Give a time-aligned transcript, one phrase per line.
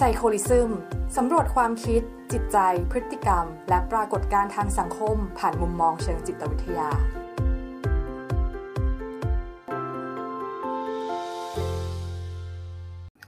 [0.00, 0.70] ไซโคลิซึม
[1.16, 2.58] สำรวจความคิด จิตใจ
[2.90, 6.90] พฤติกรรม และปรากฏการณ์ทางสังคม ผ่านมุมมองเชิงจิตวิทยา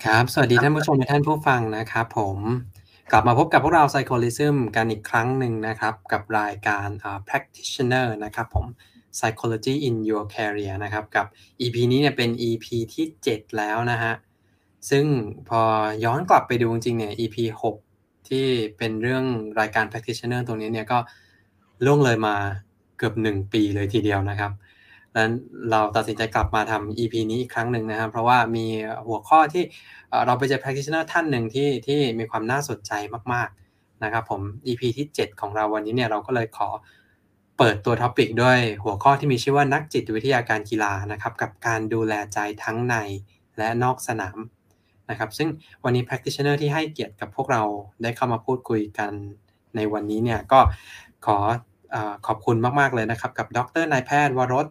[0.05, 2.39] ครับ สวัสดีท่านผู้ชมและท่านผู้ฟังนะครับผม
[3.13, 8.67] กลับมาพบกับพวกเรา Psycholism กันอีกครั้งหนึ่งนะครับ กับรายการ uh, practitioner นะครับผม
[9.19, 11.27] psychology in your career นะครับ กับ
[11.61, 14.15] EP นี้เนี่ยเป็น EP ที่ 7 แล้วนะฮะ
[14.91, 15.05] ซึ่ง
[15.49, 15.61] พอ
[16.05, 17.37] ย้อนกลับไปดูจริงๆเนี่ย EP
[17.83, 18.47] 6 ที่
[18.79, 19.25] เป็นเรื่อง
[19.61, 20.99] รายการ practitioner ตรงนี้เนี่ยก็
[21.85, 22.35] ล่วงเลยมา
[22.99, 24.53] เกือบ 1 ปีเลยทีเดียวนะครับ
[25.13, 25.29] แล้ว
[25.71, 28.67] เราตัดสินใจกลับมาทำ EP นี้อีกครั้งหนึ่งนะครับ เพราะว่ามี
[29.07, 29.65] หัวข้อที่
[30.27, 32.93] เราไปเจอ practitioner ท่านหนึ่งที่ที่มีความน่าสนใจ
[33.33, 36.69] มากๆนะครับผม EP ที่ 7 ของเราวันนี้เนี่ยเราก็เลยขอ
[37.59, 42.97] เปิดตัวท็อปิกด้วยหัวข้อที่มีชื่อว่านักจิตวิทยาการกีฬานะครับกับการดูแลใจทั้งใน
[43.59, 44.39] และนอกสนาม
[45.11, 45.49] นะครับซึ่ง
[45.85, 47.63] วันนี้ practitioner ที่ให้เกียรติกับพวกเรา
[48.03, 49.13] ได้เข้ามาพูดคุยกัน
[49.77, 50.61] ในวันนี้เนี่ยก็
[51.27, 51.39] ขอ
[51.95, 54.67] อขอบคุณมาก ๆ เลยนะครับ กับดรนายแพทย์วรส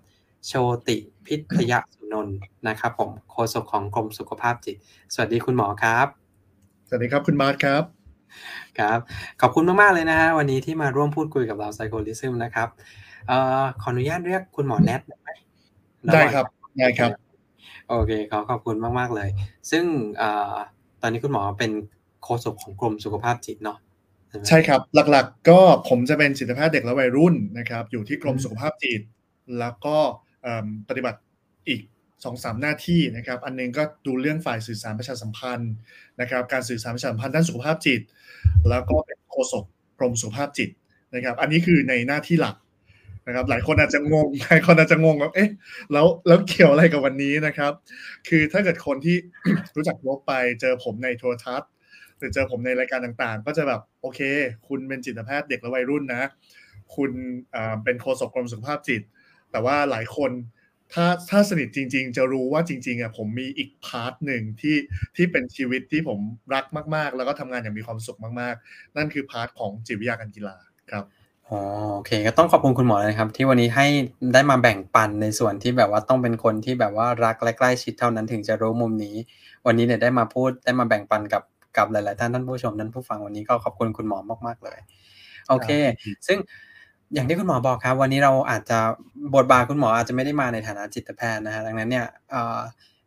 [0.47, 0.53] โช
[0.87, 4.75] ติพิทยสุนนท์นะครับ ผมโฆษกของกรมสุขภาพจิต
[5.13, 6.07] สวัสดีคุณหมอครับ
[6.87, 7.83] สวัสดีครับคุณมาร์ทครับ
[8.79, 8.99] ครับ
[9.41, 12.69] ขอบคุณมาก ๆ เลยนะฮะวันนี้ที่มาร่วมพูดคุยกับเราไซโคลิซึมนะครับ
[13.27, 15.29] เอ่อขออนุญาตเรียกคุณหมอแนทได้ไหม
[16.13, 16.45] ได้ครับ
[16.79, 17.26] ได้ครับ
[17.89, 19.29] โอเคขอขอบคุณมาก ๆ เลย
[19.71, 19.85] ซึ่ง
[20.21, 20.23] อ
[21.01, 21.71] ตอนนี้คุณหมอเป็น
[22.23, 23.77] โฆษกของกรมสุขภาพจิตเนาะ
[24.47, 29.01] ใช่ครับ หลักๆ ก็ผมจะเป็นจิตแพทย์เด็กและวัยรุ่นนะครับ อยู่ที่กรมสุขภาพจิต
[29.59, 29.97] แล้วก็
[30.89, 31.19] ปฏิบัติ
[31.67, 31.81] อีก
[32.23, 35.73] สองสามหน้าที่นะครับ อันนึงก็ดูเรื่องฝ่ายสื่อสารประชาสัมพันธ์
[36.21, 38.01] นะครับ การสื่อสารประชาสัมพันธ์ด้านสุขภาพจิต
[38.69, 39.63] แล้วก็เป็นโฆษก
[39.99, 40.69] กรมสุขภาพจิต
[41.15, 42.55] นะครับ อันนี้คือในหน้าที่หลัก
[43.27, 45.49] นะครับหลายคนอาจจะงงหลายคนอาจจะงงว่าเอ๊ะ
[45.93, 47.73] แล้วแล้วเกี่ยวอะไรกับวันนี้นะครับ
[48.27, 49.17] คือถ้าเกิดคนที่
[49.75, 51.69] รู้จักวกไปเจอผมในโทรทัศน์
[52.17, 54.19] หรือเจอผมในรายการต่างๆ ก็จะแบบโอเค
[54.67, 56.23] คุณเป็นจิตแพทย์เด็กและวัยรุ่นนะ
[56.95, 57.11] คุณ
[57.83, 59.01] เป็นโฆษกกรมสุขภาพจิต
[59.51, 60.31] แต่ว่าหลายคน
[60.93, 64.77] ถ้าถ้าสนิทจริง ๆ จะรู้ว่าจริงๆอะผมมีอีกพาร์ทหนึ่งที่
[65.15, 66.19] ที่เป็นชีวิตที่ผม
[66.53, 66.65] รัก
[66.95, 70.55] มากๆ แล้วก็ทำงานอย่างมีความสุขมากๆ นั่นคือ part ของจิตวิทยาการกีฬา
[70.91, 71.05] ครับ
[71.49, 71.59] อ๋อ
[71.93, 73.87] โอเค ก็ต้องขอบคุณคุณหมอเลยครับ ที่วันนี้ให้
[74.33, 79.15] ได้มาแบ่งปันในส่วนที่แบบว่าต้องเป็นคนที่แบบว่ารักและใกล้ชิดเท่านั้นถึงจะรู้มุมนี้
[79.65, 81.43] วันนี้เนี่ยได้มาพูดได้มาแบ่งปันกับ
[81.77, 84.79] กับหลาย ๆ ท่านท่านผู้ชมท่านผู้ฟังวันนี้ก็ขอบคุณคุณหมอมากๆเลย
[85.49, 85.69] โอเค
[86.27, 86.37] ซึ่ง
[87.13, 88.79] อย่างที่คุณหมอบอกครับ วันนี้เราอาจจะ
[89.35, 92.05] บทบาทคุณหมออาจจะไม่ได้มาในฐานะจิตแพทย์นะฮะดังนั้นเนี่ย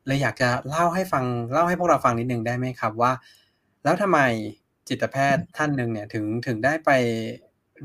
[0.06, 3.12] เลยอยากจะเล่าให้ฟังเล่าให้พวกเราฟังนิดนึงได้ไหมครับว่า
[3.84, 4.18] แล้วทำไม
[4.88, 6.90] จิตแพทย์ท่านหนึ่งเนี่ยถึงถึงได้ไป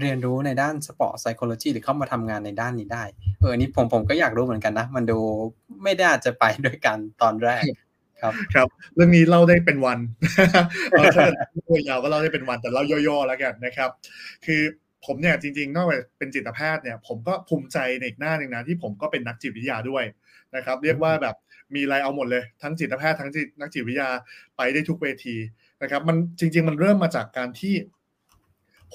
[0.02, 3.04] เรียนรู้ในด้าน sport psychology หรือเข้ามาทำงานในด้านนี้ได้
[3.42, 5.20] เออนี่ผมผมก็อยากรู้เหมือนกันนะ มันดู
[5.84, 7.64] ไม่ได้อาจจะไปด้วยกันตอนแรก
[8.22, 10.00] ครับ ครับ เรื่องนี้เล่าได้เป็นวัน
[10.94, 11.26] ถ้า
[11.68, 13.90] ตัวยาวก็เล่าได้เป็นวันแต่เล่าย่อๆแล้วกันนะครับ
[14.46, 14.62] คือ
[15.06, 20.04] ผมเนี่ยจริงๆนอกจากเป็นจิตแพทย์เนี่ยผมก็ภูมิใจในอีกหน้าหนึ่งนะที่ผมก็เป็นนักจิตวิทยาด้วย
[20.56, 21.36] นะครับ เรียกว่าแบบ
[21.76, 23.30] มีอะไรเอาหมดเลยทั้งจิตแพทย์ทั้ง
[23.62, 24.10] นักจิตวิทยา
[24.58, 25.36] ไปได้ทุกเวที
[25.82, 27.74] นะครับ มันจริง ๆ มันเริ่มมาจากการที่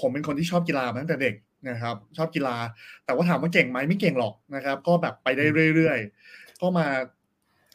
[0.01, 1.35] ผมเป็นคนที่ชอบกีฬามาตั้งแต่เด็ก
[1.71, 2.57] นะครับ ชอบกีฬา
[3.05, 6.87] แต่ว่าถามว่าเก่งไหมไม่เก่งหรอกนะครับ ก็แบบไปได้เรื่อยๆ ก็มา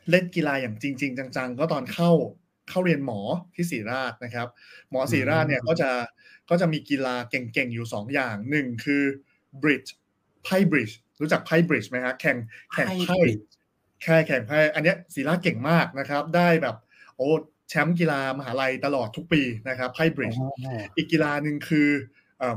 [0.10, 2.12] เล่นกีฬาอย่างจริง ๆ จัง ๆ ก็ตอนเข้า
[2.70, 3.20] เข้าเรียนหมอ
[3.56, 4.48] ที่ศรีราชนะครับ
[4.92, 5.92] หมอศรีราชเนี่ยก็จะ
[6.50, 9.04] ก็จะมีกีฬาเก่งๆ อยู่ 2 อย่างหนึ่งคือ
[9.62, 9.94] บริดจ์
[10.44, 12.38] ไพ่บริดจ์รู้จักไพ่บริดจ์ไหมฮะแข่ง
[12.74, 13.18] แข่งไพ่
[14.04, 16.76] แค่แข่งไพ่อันนี้ศิลาเก่งมากนะครับ ได้แบบ
[17.16, 17.30] โอ้
[17.70, 20.40] แชมป์กีฬามหาลัยตลอดทุกปีนะครับไพ่บริดจ์
[20.98, 21.90] อีกกีฬาหนึ่งคือ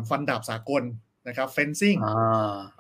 [0.09, 0.83] ฟันดาบสากล
[1.29, 1.97] นะครับเฟนซิ่ง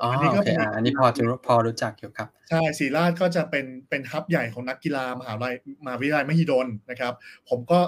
[0.00, 0.40] อันนี้ก็
[0.74, 7.12] อันนี้พอจะพอรู้จักอยู่ครับ ใช่ศรีราชก็จะเป็นเป็นฮับใหญ่ของนักกีฬามหาลัยมหาวิทยาลัยมหิดลนะครับ
[7.48, 7.80] ผมก็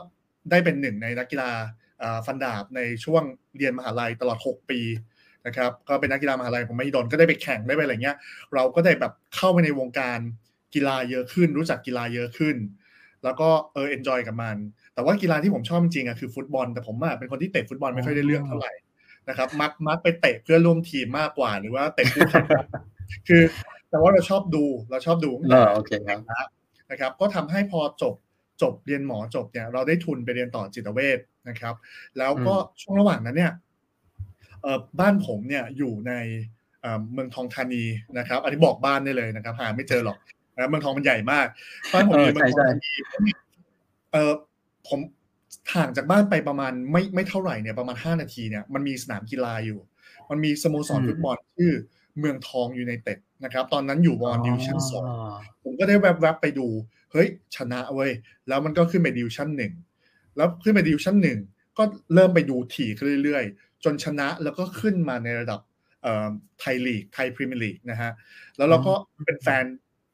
[0.50, 1.50] ได้เป็นหนึ่งในนักกีฬา
[2.26, 3.22] ฟันดาบในช่วง
[3.56, 4.80] เรียนมหาลัยตลอด 6 ปี
[5.46, 8.16] นะครับก็เป็นนักกีฬามหาลัยผมไม่ดนก็ได้ไปแข่งได้ไปอะไรเงี้ย
[8.54, 10.18] เราก็ได้แบบเข้าไปในวงการ
[10.74, 12.56] กีฬาเยอะขึ้น รู้จักกีฬาเยอะขึ้น
[13.24, 14.56] แล้วก็เออ enjoy กับมัน
[14.94, 18.72] แต่ว่ากีฬาที่ผมชอบจริงอะคือฟุตบอล แต่ผมอะเป็นคนที่เตะฟุตบอลไม่ค่อยได้เรื่องเท่าไหร่
[19.28, 22.46] นะครับ มักมักไปเตะเพื่อนร่วมทีมมากกว่าหรือว่าเตะคู่แข่ง
[23.28, 23.42] คือ
[23.90, 25.30] แต่ว่าเราชอบดูเราชอบดู
[25.74, 26.20] โอเคครับ
[26.90, 28.14] นะครับ ก็ทำให้พอจบ
[28.62, 31.18] จบเรียนหมอจบเนี่ยเราได้ทุนไปเรียนต่อจิตเวช
[31.48, 31.74] นะครับ
[32.18, 33.52] แล้วก็ช่วงระหว่างนั้นเนี่ย
[35.00, 36.12] บ้านผมเนี่ยอยู่ใน
[37.12, 37.84] เมืองทองธานี
[38.18, 40.18] นะครับ อันนี้บอกบ้านได้เลยนะครับ หาไม่เจอหรอก
[40.60, 41.46] นะเมืองทองมันใหญ่มาก
[41.92, 42.92] บ้านผมอยู่เมืองทองธานี
[44.12, 44.32] เออ
[44.88, 45.00] ผม
[45.74, 49.78] ห่างจากบ้านไปประมาณไม่ไม่เท่าไหร่เนี่ยประมาณห้านาทีเนี่ยมันมีสนามกีฬาอยู่
[50.30, 51.72] มันมีสโมสรฟุตบอลชื่อ
[52.18, 55.04] เมืองทองยูไนเต็ดนะครับ ตอนนั้นอยู่บอลดิวชั่นสอง
[55.64, 56.66] ผมก็ได้แวบๆไปดู
[57.12, 58.10] เฮ้ย ชนะเว้ย
[58.48, 59.72] แล้วมันก็ขึ้นไปดิวิชั่นหนึ่ง
[60.36, 61.38] แล้วขึ้นไปดิวิชั่นหนึ่ง
[61.78, 61.84] ก็
[62.14, 65.60] เริ่มไปดูถี่ขึ้นเรื่อยๆ จนชนะแล้วก็ขึ้นมาในระดับ
[66.60, 68.10] ไทยลีกไทยพรีเมียร์ลีกนะฮะ
[68.56, 68.92] แล้วเราก็
[69.26, 69.64] เป็นแฟน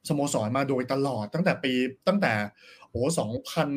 [0.09, 1.73] สโมสรมาโดยตลอดตั้งแต่ปี
[2.07, 2.33] ตั้งแต่
[2.89, 3.69] โอ้สองพัน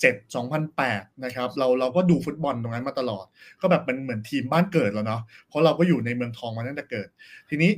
[0.00, 3.26] เจ็ดสองพันแปดนะครับเราเราก็ดูฟุตบอลตรงนั้นมาตลอด
[3.60, 7.08] ก็แบบเป็นเหมือนทีมบ้านเกิดแล้วเนาะเพราะเราก็อยู่ในเมืองทองมาตั้งแต่เกิด
[7.50, 7.70] ทีนี้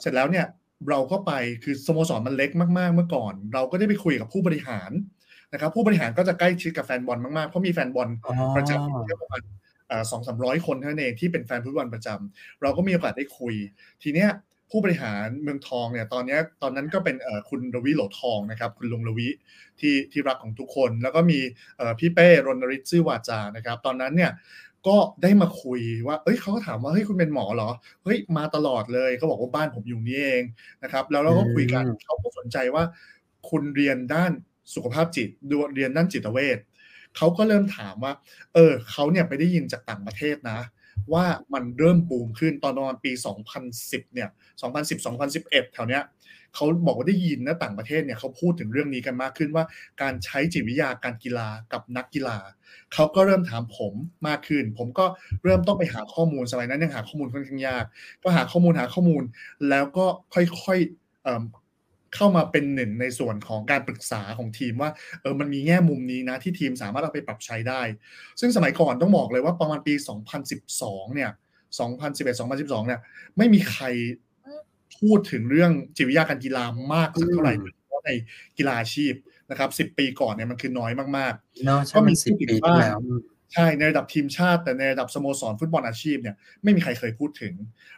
[0.00, 0.46] เสร็จแล้วเนี่ย
[0.90, 1.32] เราก็ไป
[1.64, 4.90] คือสโมสรมันเล็กมากๆเมื่อก่อน เราก็ได้ไปคุยกับผู้บริหาร
[5.52, 8.08] นะครับผู้บริหารก็จะใกล้ชิดกับแฟนบอลมากๆเพราะมีแฟนบอล
[8.56, 9.42] ประจำแค่ประมาณ
[10.10, 13.54] สองสามร้อยคนเท่านั้นเองที่เป็นแฟนฟุตบอลประจำเราก็มีโอกาสได้คุย
[14.02, 14.30] ทีเนี้ย
[14.70, 17.16] ผู้บริหารเมืองทองเนี่ยตอนนี้ตอนนั้นก็เป็น
[17.48, 19.28] คุณรวิโหลทองนะครับคุณลุงรวิ
[19.80, 21.40] ที่ที่รักของทุกคน แล้วก็มี
[21.98, 24.32] พี่เป้รณฤทธิ์ซื่อวาจานะครับ ตอนนั้นเนี่ย
[24.88, 27.70] ก็ได้มาคุยว่า เอ้ยเขาก็ถามว่า เฮ้ยคุณเป็นหมอเหรอ
[28.04, 30.42] เฮ้ยมาตลอดเลยเขาบอกว่าบ้านผมอยู่นี่เอง
[30.82, 32.84] นะครับ แล้วเราก็คุยกันเขาก็สนใจว่า
[33.50, 34.32] คุณเรียนด้าน
[34.74, 36.58] สุขภาพจิตดูเรียนด้านจิตเวช
[37.16, 38.12] เขาก็เริ่มถามว่า
[38.54, 40.58] เออเขาเนี่ยไปได้ยินจากต่างประเทศนะ
[41.12, 43.12] ว่ามันเริ่มบูมขึ้นตอนประมาณปี
[43.62, 44.28] 2010 เนี่ย
[44.60, 46.02] 2010 2011 แถวเนี้ย
[46.54, 49.64] เขาบอกว่าได้ยินนะต่างประเทศเนี่ยเขาพูดถึงเรื่องนี้กันมากขึ้นว่า
[50.02, 52.38] การใช้จิตวิทยาการกีฬากับนักกีฬา
[52.94, 53.94] เขาก็เริ่มถามผม
[54.28, 55.06] มากขึ้น ผมก็
[55.44, 57.84] เริ่มต้องไปหาข้อมูลสมัยนั้นยังหาข้อมูลค่อนข้างยาก
[58.22, 59.22] ก็หาข้อมูลหาข้อมูล
[59.70, 61.59] แล้วก็ค่อยๆ
[62.14, 64.90] เข้ามาเป็นหนึ่งในส่วนของการปรึกษาของทีมว่า
[65.22, 67.82] เออมันมีแง่มุมนี้นะที่ทีมสามารถเอาไปปรับใช้ได้
[68.40, 69.94] ซึ่งสมัยก่อนต้องบอกเลยว่าประมาณปี
[70.54, 71.30] 2012 เนี่ย
[71.78, 73.00] 2011 2012 เนี่ย
[73.36, 73.84] ไม่มีใคร
[74.98, 77.54] พูดถึงเรื่องจิตวิทยาการกีฬามากสักเท่าไหร่
[77.86, 78.10] เพราะใน
[78.58, 79.12] กีฬาอาชีพ
[79.50, 82.98] นะครับสิบปีก่อนเนี่ยมันคือน้อยมากๆก็มีสิบปีที่แล้ว
[83.54, 87.54] ใช่ในระดับทีมชาติ แต่ในระดับสโมสรฟุตบอลอาชีพเนี่ยไม่มีใครเคยพูดถึง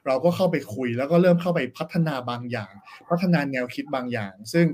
[0.06, 2.72] เราก็เข้าไปคุยแล้วก็เริ่มเข้าไปพัฒนาบางอย่าง
[3.10, 4.66] พัฒนาแนวคิดบางอย่าง ซึ่ง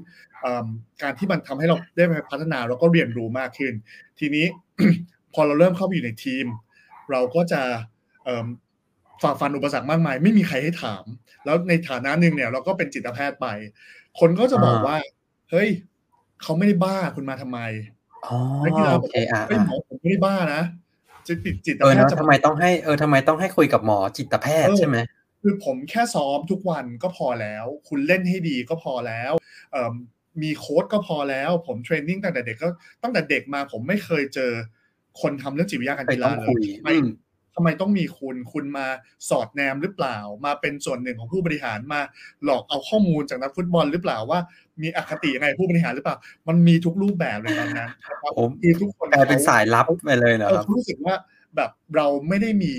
[1.02, 3.72] การที่มันทำให้เราได้ไปพัฒนาเราก็เรียนรู้มากขึ้น
[4.18, 4.46] ทีนี้
[5.34, 6.46] พอเราเริ่มเข้าไปอยู่ในทีม
[7.10, 7.62] เราก็จะ
[9.22, 11.04] ฝ่าฟันอุปสรรคมากมาย ไม่มีใครให้ถาม
[11.44, 13.46] แล้วในฐานะหนึ่งเนี่ย เราก็เป็นจิตแพทย์ไป
[14.20, 14.96] คนก็จะบอกว่า
[15.50, 15.68] เฮ้ย
[16.42, 17.58] เขาไม่ได้บ้าคุณมาทำไม
[18.26, 18.36] อ๋อ
[18.94, 20.62] โอเคอะไม่หมอผมไม่ได้บ้านะ
[21.28, 24.96] จะติดจิตแพทย์ทำไมต้องให้เออทำไมต้องให้คุยกับหมอจิตแพทย์ใช่ไหม
[25.42, 29.32] คือผมแค่ซ้อมทุกวันก็พอแล้ว คุณเล่นให้ดีก็พอแล้ว
[29.72, 29.92] เอ่อ
[30.42, 32.68] มีโค้ดก็พอแล้ว ผมเทรนนิ่งตั้งแต่เด็กก็
[33.02, 34.52] ตั้งแต่เด็กมาผมไม่เคยเจอ
[35.20, 36.96] คนทำเรื่องจิตวิทยาการกีฬาเลยไม่
[37.58, 38.86] ทำไมต้องมีคุณคุณมา
[39.28, 40.16] สอดแนมหรือเปล่า
[40.46, 42.00] มาเป็นส่วนหนึ่งของผู้บริหารมา
[42.44, 44.38] หลอกเอาข้อมูลจากนักฟุตบอลหรือเปล่าว่า
[44.82, 46.16] มีอคติยังไงผู้บริหารหรือเปล่า
[46.48, 47.90] มันมีทุกรูปแบบเลยตอนนั้น
[48.38, 48.50] ผม
[48.82, 51.14] ทุกคนกลายเป็นสายลับไปเลยนะครับรู้สึกว่า
[51.56, 52.72] แบบเราไม่ได้มี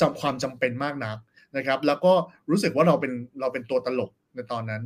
[0.00, 1.16] จำความจำเป็นมากนัก
[1.56, 2.12] นะครับ แล้วก็
[2.50, 4.82] รู้สึกว่าเราเป็นเราเป็นตัวตลกในตอนนั้น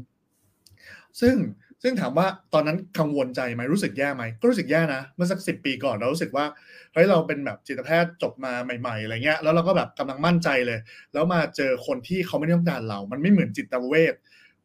[1.20, 1.34] ซึ่ง
[1.82, 6.44] ซึ่งถามว่าตอนนั้นกังวลใจไหมรู้สึกแย่ไหมก็รู้สึกแย่นะเมื่อสักสิปีก่อนเรารู้สึกว่า
[6.92, 10.78] เฮ้ยเราเป็นแบบจิตแพทย์จบมาใหม่ๆอะไรเงี้ยแล้วเราก็แบบกำลังมั่นใจเลย
[11.12, 14.14] แล้วมาเจอคนที่เขาไม่ได้ต้องการเรา มันไม่เหมือนจิตเวช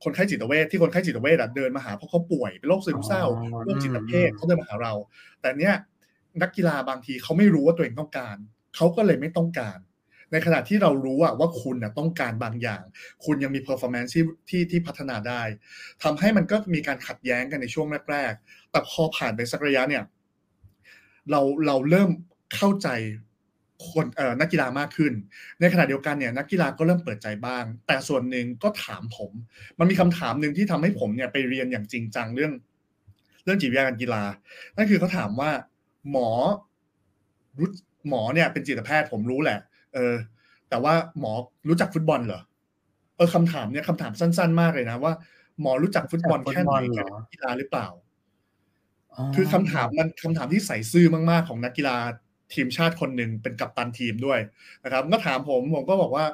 [0.04, 3.24] คนไข้จิตเวชที่คนไข้จิตเวชเดินมาหาเพราะเขาป่วยเป็นโรคซึมเศร้า
[3.66, 4.94] โรคจิตเภทเขาเดินมาหาเรา
[5.42, 5.76] แต่เนี้ย
[6.42, 8.38] นักกีฬาบางทีเขาไม่รู้ว่าตัวเองต้องการ
[8.76, 9.78] เขาก็เลยไม่ต้องการ
[10.32, 12.84] ในขณะที่เรารู้ว่าคุณต้องการบางอย่าง
[13.26, 15.42] คุณยังมี performance ที่ที่ที่พัฒนาได้
[16.04, 20.04] ทำให้มันก็มีการขัดแย้งกันในช่วงแรกๆ แต่พอผ่านไปสักระยะเนี่ย
[21.32, 22.10] เราเราเริ่ม
[22.56, 22.90] เข้าใจ
[23.92, 25.14] คนเอ่อนักกีฬามากขึ้น
[25.60, 29.32] ในขณะเดียวกันเนี่ยนักกีฬาก็เริ่มเปิดใจบ้าง แต่ส่วนหนึ่งก็ถามผม
[29.80, 32.54] มันมีคำถามหนึ่งที่ทำให้ผมเนี่ยไปเรียนอย่างจริงจังเรื่อง
[33.44, 34.24] เรื่องจิตวิทยาการกีฬา
[34.76, 35.52] นั่นคือเขาถามว่า
[36.12, 36.30] หมอ
[37.60, 37.70] รู้
[38.10, 39.60] หมอเนี่ยเป็นจิตแพทย์ผมรู้แหละ
[39.94, 40.16] เออ
[40.70, 41.32] แต่ว่าหมอ
[41.68, 42.42] รู้จักฟุตบอลเหรอ
[43.18, 45.14] เออคำถามเนี่ยคำถามสั้น ๆ มากเลยนะว่า
[45.62, 47.88] หมอรู้จักฟุตบอลแค่ไหนแค่กีฬาหรือเปล่า
[49.36, 51.98] คือคำถามมันคำถามที่ใส่ซื่อมาก ๆ ของนักกีฬา
[52.54, 54.40] ทีมชาติคนหนึ่งเป็นกัปตันทีมด้วย
[54.84, 56.26] นะครับ ก็ถามผมผมก็บอกว่า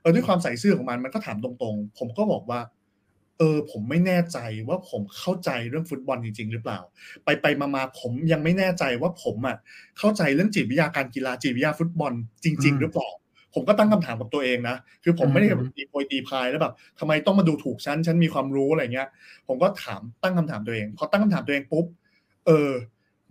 [0.00, 2.60] เออด้วยความใส่ซื่อของมันมันก็ถามตรงๆ ผมก็บอกว่า
[3.42, 6.80] เออผมไม่แน่ใจว่าผมเข้าใจเรื่องฟุตบอลจริง ๆ หรือเปล่า
[7.24, 9.56] ไปไปมาๆผมยังไม่แน่ใจว่าผมอะ
[9.98, 12.12] เข้าใจเรื่องจิตวิทยาการกีฬาจิตวิทยาฟุตบอล
[12.44, 13.08] จริง ๆ หรือเปล่า
[13.54, 19.08] ผมก็ตั้งคำถามกับตัวเองนะคือผมไม่ได้แบบตีโพยตีพายแล้วแบบทำไมต้องมาดูถูกฉันฉันมีความรู้อะไรเงี้ย
[19.48, 21.86] ผมก็ถามตั้งคำถามตัวเองพอตั้งคำถามตัวเองปุ๊บ
[22.46, 22.70] เออ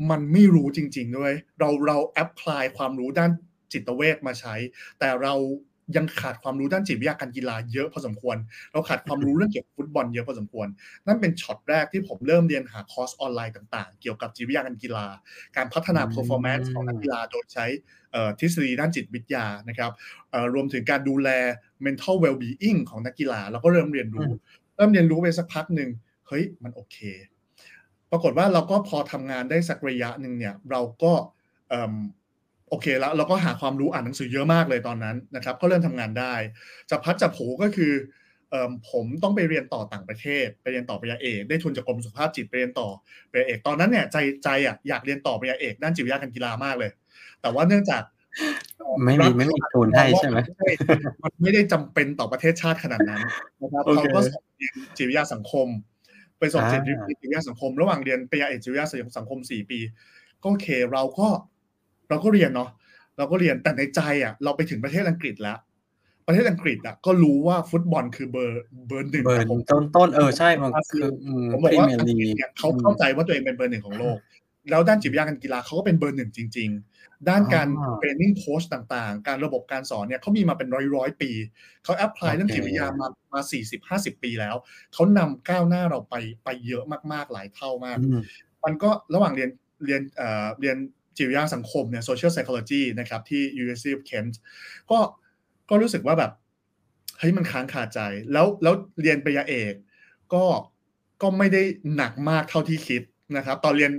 [0.10, 3.32] มันไม่รู้จริง ๆ ด้วย เราเรา apply ความรู้ด้าน
[3.74, 4.56] จิตเวชมาใช้
[5.00, 5.34] แต่เรา
[5.98, 8.38] ยังขาดความรู้ด้านจิตวิทยาการกีฬาเยอะพอสมควร
[8.72, 10.68] เราขาดความรู้เรื่องเกี่ยวกับฟุตบอลเยอะพอสมควร
[11.08, 15.06] นั่นเป็นช็อตแรกที่ผมเริ่มเรียนหาคอร์สออนไลน์ต่างๆ เกี่ยวกับจิตวิทยาการกีฬา
[15.58, 17.66] การพัฒนา performance ของนักกีฬาโดยใช้
[18.40, 19.92] ทฤษฎีด้านจิตวิทยานะครับ
[20.54, 21.30] รวมถึงการดูแล
[21.86, 24.30] mental well-being ของนักกีฬาเราก็เริ่มเรียนรู้
[24.78, 25.90] เริ่มเรียนรู้ไปสักพักหนึ่ง
[26.28, 26.98] เฮ้ยมันโอเค
[28.12, 31.14] ปรากฏว่าเราก็พอทำงานได้สักระยะหนึ่งเนี่ยเราก็
[32.72, 36.34] โอเคแล้วเราก็หาความรู้อ่านหนังสือเยอะมากเลยตอนนั้นนะครับ ก็เริ่มทำงานได้
[36.90, 37.94] จะพัดจะผูก็คือ
[38.92, 42.90] ผมต้องไปเรียนต่อต่างประเทศ ไปเรียนต่อปริญญาเอกได้ทุนจากกรมสุขภาพจิตไปเรียนต่อ
[43.32, 46.92] ปริญญาเอกตอนนั้นเนี่ยใจใจอะอยากเรียนต่อปริญญาเอกด้านจิตวิทยาการกีฬามากเลย
[47.42, 48.04] แต่ว่าเนื่องจาก
[49.04, 50.38] ไม่มีไม่มีทุนให้ใช่ไหม
[51.24, 53.22] มันไม่ได้จำเป็นต่อประเทศชาติขนาดนั้น
[53.62, 55.68] นะครับเขาก็สอนเรียนจิตวิทยาสังคม
[56.40, 58.88] ไปสอนจิตวิทยาสังคม ระหว่างเรียนปริญญาเอกจิตวิทยา
[59.18, 59.80] สังคมสี่ปี
[60.44, 61.28] ก็โอเคเราก็
[62.12, 62.70] เราก็เรียนเนาะ
[63.18, 65.58] เราก็เรียนแต่ในใจอะ เราไปถึงประเทศอังกฤษแล้ว
[66.28, 71.08] ประเทศอังกฤษอะก็รู้ว่าฟุตบอลคือเบอร์เบอร์หนึ่งเบอร์ต้นต้นเออใช่มันคือ
[71.54, 74.18] ผมบอกว่าอังกฤษเนี่ยเขาเข้าใจว่าตัวเองเป็นเบอร์หนึ่งของโลก
[74.70, 81.32] แล้วด้านจิตวิทยาการกีฬาเขาก็เป็นเบอร์หนึ่งจริง ๆ ด้านการ training โค้ชต่างๆ การระบบการสอนเนี่ยเขามีมาเป็นร้อยร้อยปี
[81.84, 84.56] เขา apply เรื่องจิตวิทยามามาสี่สิบห้าสิบปีแล้ว
[84.94, 87.98] เขานำก้าวหน้าเราไปไปเยอะมากๆหลายเท่ามาก
[88.64, 89.50] มันก็ระหว่างเรียน
[89.86, 90.78] เรียนเอ่อเรียน
[91.18, 94.34] จิตวิทยาสังคมเนี่ย social psychology นะครับที่ University of Kent
[94.92, 95.00] ก็
[95.70, 96.32] ก็รู้สึกว่าแบบ
[97.20, 98.00] เฮ้ยมันค้างคาใจ
[98.34, 99.74] แล้วแล้วเรียนปริญญาเอก
[100.34, 100.44] ก็
[101.22, 101.62] ก็ไม่ได้
[101.96, 103.02] หนักมากเท่าที่คิด
[103.38, 103.92] นะครับ ตอนเรียน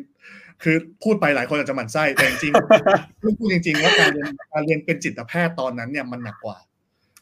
[0.62, 6.57] คือพูดไปหลายคนอาจจะหมั่นไส้แต่จริงๆพูดจริงๆว่าการเรียนการเรียนเป็นจิตแพทย์ตอนนั้นเนี่ยมันหนักกว่า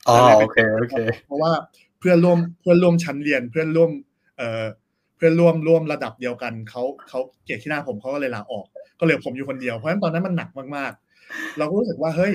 [0.09, 0.94] อ๋อโอเคโอเค
[1.26, 1.52] เพราะว่า
[1.99, 3.90] เพื่อนร่วมเพื่อนร่วมชั้นเรียนเพื่อนร่วม
[4.37, 8.66] เอ่อเพื่อนร่วมร่วมระดับเดียวกันเขาเขาเกลียดที่หน้าผมเขาก็เลยลาออก
[8.98, 12.32] ก็เหลือผมอยู่คนเดียวเพราะฉะนั้นตอนนั้นมันหนักมากๆ เราก็รู้สึกว่าเฮ้ย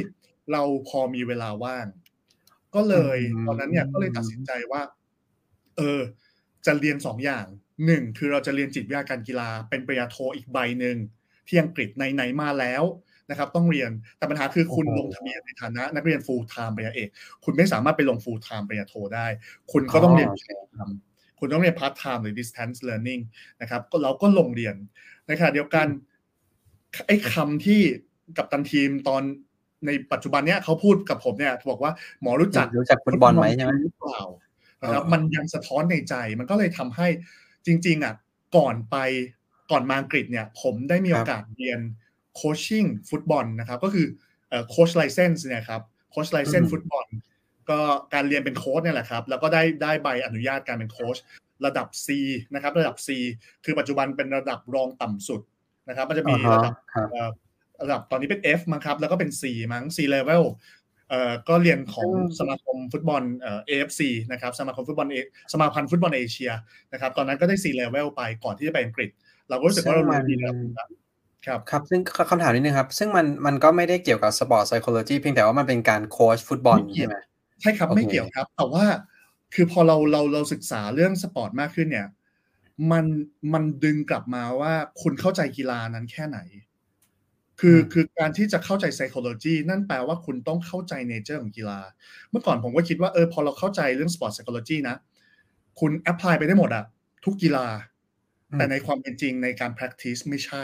[0.52, 1.88] เราพอมีเวลาว่าง
[2.76, 4.82] ก็เลยตอนนั้นเนี่ยก็เลยตัดสินใจว่า
[5.78, 6.02] เออ
[6.66, 7.46] จะเรียนสองอย่าง
[7.86, 10.98] หนึ่งคือเราจะเรียนจิตวิทยาการกีฬา เป็นปริญญาโทอีกใบหนึ่ง
[11.48, 12.84] ที่อังกฤษในไหนมาแล้ว
[13.30, 17.10] นะครับ ต้องเรียนแต่ปัญหาคือคุณลงทะเบียนในฐานะ นักเรียน full time ปริญญาเอก
[17.44, 19.28] คุณไม่สามารถไปลง full time ปริญญาโทได้
[19.72, 20.30] คุณก็ต้องเรียน
[21.40, 23.22] คุณต้องเรียน part time หรือ distance learning
[23.62, 24.76] นะครับก็เราก็ลงเรียน
[25.28, 25.88] ในขณะเดียวกัน
[27.08, 27.82] ไอ้คำที่
[28.38, 29.22] กับตันทีมตอน
[29.86, 34.20] ในปัจจุบันเนี้ยเขาพูดกับผมเนี่ยบอกว่าหมอรู้จักรู้จักฟุตบอลไหมใช่ไหมหรือเปล่า
[34.82, 37.08] นะครับมันยังสะท้อนในใจ มันก็เลยทำให้
[37.66, 38.16] จริง ๆอะ
[38.58, 38.98] ก่อนไป
[39.72, 41.80] ก่อนมาอังกฤษเนี่ย ผมได้มีโอกาสเรียน
[42.36, 44.08] coaching ฟุตบอลนะครับ ก็คือ
[44.70, 45.82] coach license เนี่ยครับ
[46.12, 47.08] coach license ฟุตบอล
[47.70, 47.80] ก็
[48.14, 51.18] การเรียนเป็นโค้ชเนี่ยแหละครับ แล้วก็ได้ได้ใบอนุญาตการเป็นโค้ช
[51.66, 52.08] ระดับ C
[52.54, 53.10] นะครับ ระดับ C
[53.66, 55.42] คือปัจจุบันเป็นระดับรองต่ำสุด
[55.90, 56.74] นะครับมันจะมีระดับ
[57.84, 59.44] ระดับตอนนี้เป็น F มั้งครับ แล้วก็เป็น C
[59.74, 60.44] มั้ง C level
[61.10, 65.18] เอ่อก็เรียนของสมาคมฟุตบอลเอ่อ AFC นะครับสมาคมฟุตบอลเอ
[65.54, 66.52] สมาพันธ์ฟุตบอลเอเชีย
[66.94, 69.10] นะครับ ตอนนั้นก็ได้ C level ไปก่อนที่จะไปอังกฤษ
[69.50, 70.54] เราก็รู้สึกว่าเราเรียนดีแล้ว
[71.48, 78.86] ครับครับซึ่งคำถามนิดนึงครับ ซึ่งมันมันก็ไม่ได้เกี่ยวกับ sport psychology เพียงแต่ว่ามันเป็นการโค้ชฟุตบอลใช่ไหมใช่ครับไม่เกี่ยวครับ แต่ว่า
[79.54, 82.08] คือพอเราเราเราศึกษาเรื่องสปอร์ตมากขึ้นเนี่ย
[82.92, 83.06] มัน
[83.54, 86.40] มันดึงกลับมาว่าคุณเข้าใจกีฬานั้นแค่ไหน
[87.60, 91.80] คือคือการที่จะเข้าใจ psychology นั่นแปลว่าคุณต้องเข้าใจ nature ของกีฬา
[92.30, 94.96] เมื่อก่อนผมก็คิดว่าเออพอเราเข้าใจเรื่อง sport psychology นะ
[95.80, 96.86] คุณ apply ไปได้หมดอะ
[97.26, 97.68] ทุกกีฬา
[98.58, 100.64] แต่ในความเป็นจริงในการ practice ไม่ใช่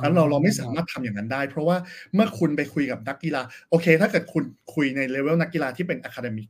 [0.00, 1.76] แล้วเราเราไม่สามารถทำอย่างนั้นได้ เพราะว่า
[2.14, 4.44] เมื่อคุณไปคุยกับนักกีฬา โอเค ถ้าเกิดคุณ
[4.74, 6.44] คุยในเลเวลนักกีฬาที่เป็น academy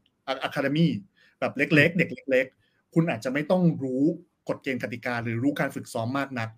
[0.48, 0.88] academy
[1.40, 4.02] แบบเล็ก ๆ เด็กเล็ก ๆ คุณอาจจะไม่ต้องรู้
[4.48, 6.48] กฎเกณฑ์กติกาหรือรู้การฝึกซ้อมมากนัก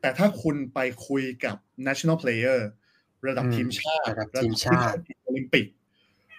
[0.00, 1.56] แต่ถ้าคุณไปคุยกับ
[1.86, 2.60] national player
[3.26, 5.66] ระดับทีมชาติระดับทีมชาติโอลิมปิก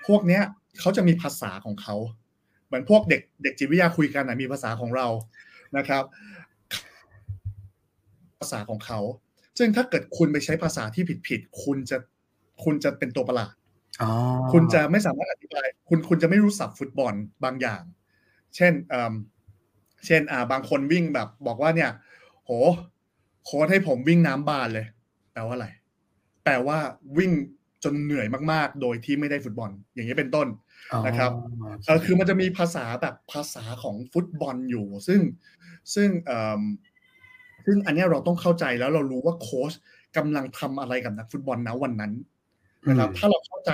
[0.07, 0.43] พวกเนี้ย
[0.79, 1.95] เขาจะมีภาษาของเขา
[2.67, 5.07] เหมือนพวกเด็กเด็กจิตวิทยาคุยกันนะมีภาษาของเรา
[5.77, 6.03] นะครับ
[8.39, 8.99] ภาษาของเขา
[9.63, 11.97] ซึ่งถ้าเกิดคุณไปใช้ภาษาที่ผิดผิดคุณจะ
[12.63, 13.53] คุณจะเป็นตัวประหลาด
[14.51, 17.13] คุณจะไม่สามารถอธิบาย คุณคุณจะไม่รู้สับฟุตบอล
[17.43, 17.83] บางอย่าง
[18.55, 18.73] เช่น
[20.05, 21.91] เช่นอ่าบางคนวิ่งแบบ บอกว่าเนี่ย
[22.45, 22.51] โห
[23.45, 24.85] โค้ดให้ผมวิ่งน้ำบานเลย
[25.33, 25.67] แปลว่าอะไร
[26.43, 26.77] แปลว่า
[27.17, 27.31] วิ่ง
[27.83, 30.47] จนเหนื่อยมากๆ โดยที่ไม่ได้ฟุตบอล อย่างนี้เป็นต้น
[31.07, 31.31] นะครับ
[31.85, 35.21] เออคือมันจะมีภาษาแบบภาษาของฟุตบอลอยู่ ซึ่ง
[35.95, 36.61] ซึ่งเอ่อ
[37.65, 39.71] ซึ่งอันนี้เราต้องเข้าใจแล้วเรารู้ว่าโค้ช
[40.17, 42.13] กำลังทำอะไรกับนักฟุตบอลนะวันนั้น
[42.89, 43.71] นะครับถ้าเราเข้าใจ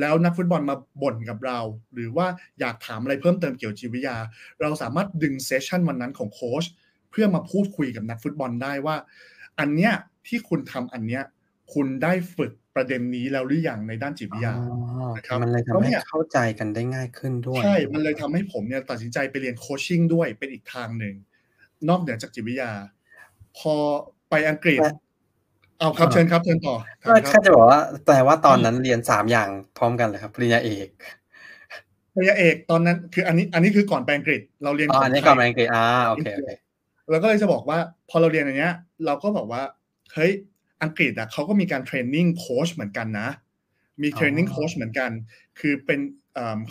[0.00, 1.58] แล้วนักฟุตบอลมาบ่นกับเรา
[1.94, 2.26] หรือว่า
[2.60, 4.16] อยากถามอะไรเพิ่มเติมเกี่ยวกับจิตวิทยา
[4.60, 6.64] เราสามารถดึง session วันนั้นของโค้ช
[7.10, 8.96] เพื่อมาพูดคุยกับนักฟุตบอลได้ว่า
[9.58, 9.92] อันเนี้ย
[10.26, 11.22] ที่คุณทำอันเนี้ย
[11.74, 14.54] คุณได้ฝึกประเด็นนี้แล้วหรือยังในด้านจิตวิทยา
[15.16, 21.14] นะครับมันเลยทำให้เข้าใจกันได้ง่ายขึ้นด้วยใช่ มันเลยทำให้ผมเนี่ยตัดสินใจไปเรียนโคชชิ่งด้วยเป็นอีกทางหนึ่ง
[21.88, 22.72] นอกเหนือจากจิตวิทยา
[23.58, 23.74] พอ
[24.30, 24.80] ไปอังกฤษ
[25.78, 26.74] เอาครับเชิญครับเชิญต่อ
[27.26, 29.48] แค่จะบอกว่าแต่ว่าตอนนั้นเรียนสามอย่าง
[29.78, 30.88] พร้อมกันเลยครับปริญญาเอก
[32.14, 36.50] ปริญญาเอกตอนนั้น คืออันนี้อันนี้คือก่อนไปอังกฤษ เราเรียนอ๋ออันนี้ก่อนไปอังกฤษอ่าโอเคโอเค
[37.10, 37.78] เราก็เลยจะบอกว่า
[38.10, 38.74] พอเราเรียนอันเนี้ย
[39.06, 39.62] เราก็บอกว่า
[40.14, 40.32] เฮ้ย
[40.82, 43.28] อังกฤษอะเขาก็มีการเทรนนิ่งโค้ชเหมือนกันนะ
[44.02, 45.10] มี training โค้ชเหมือนกัน
[45.60, 46.00] คือเป็น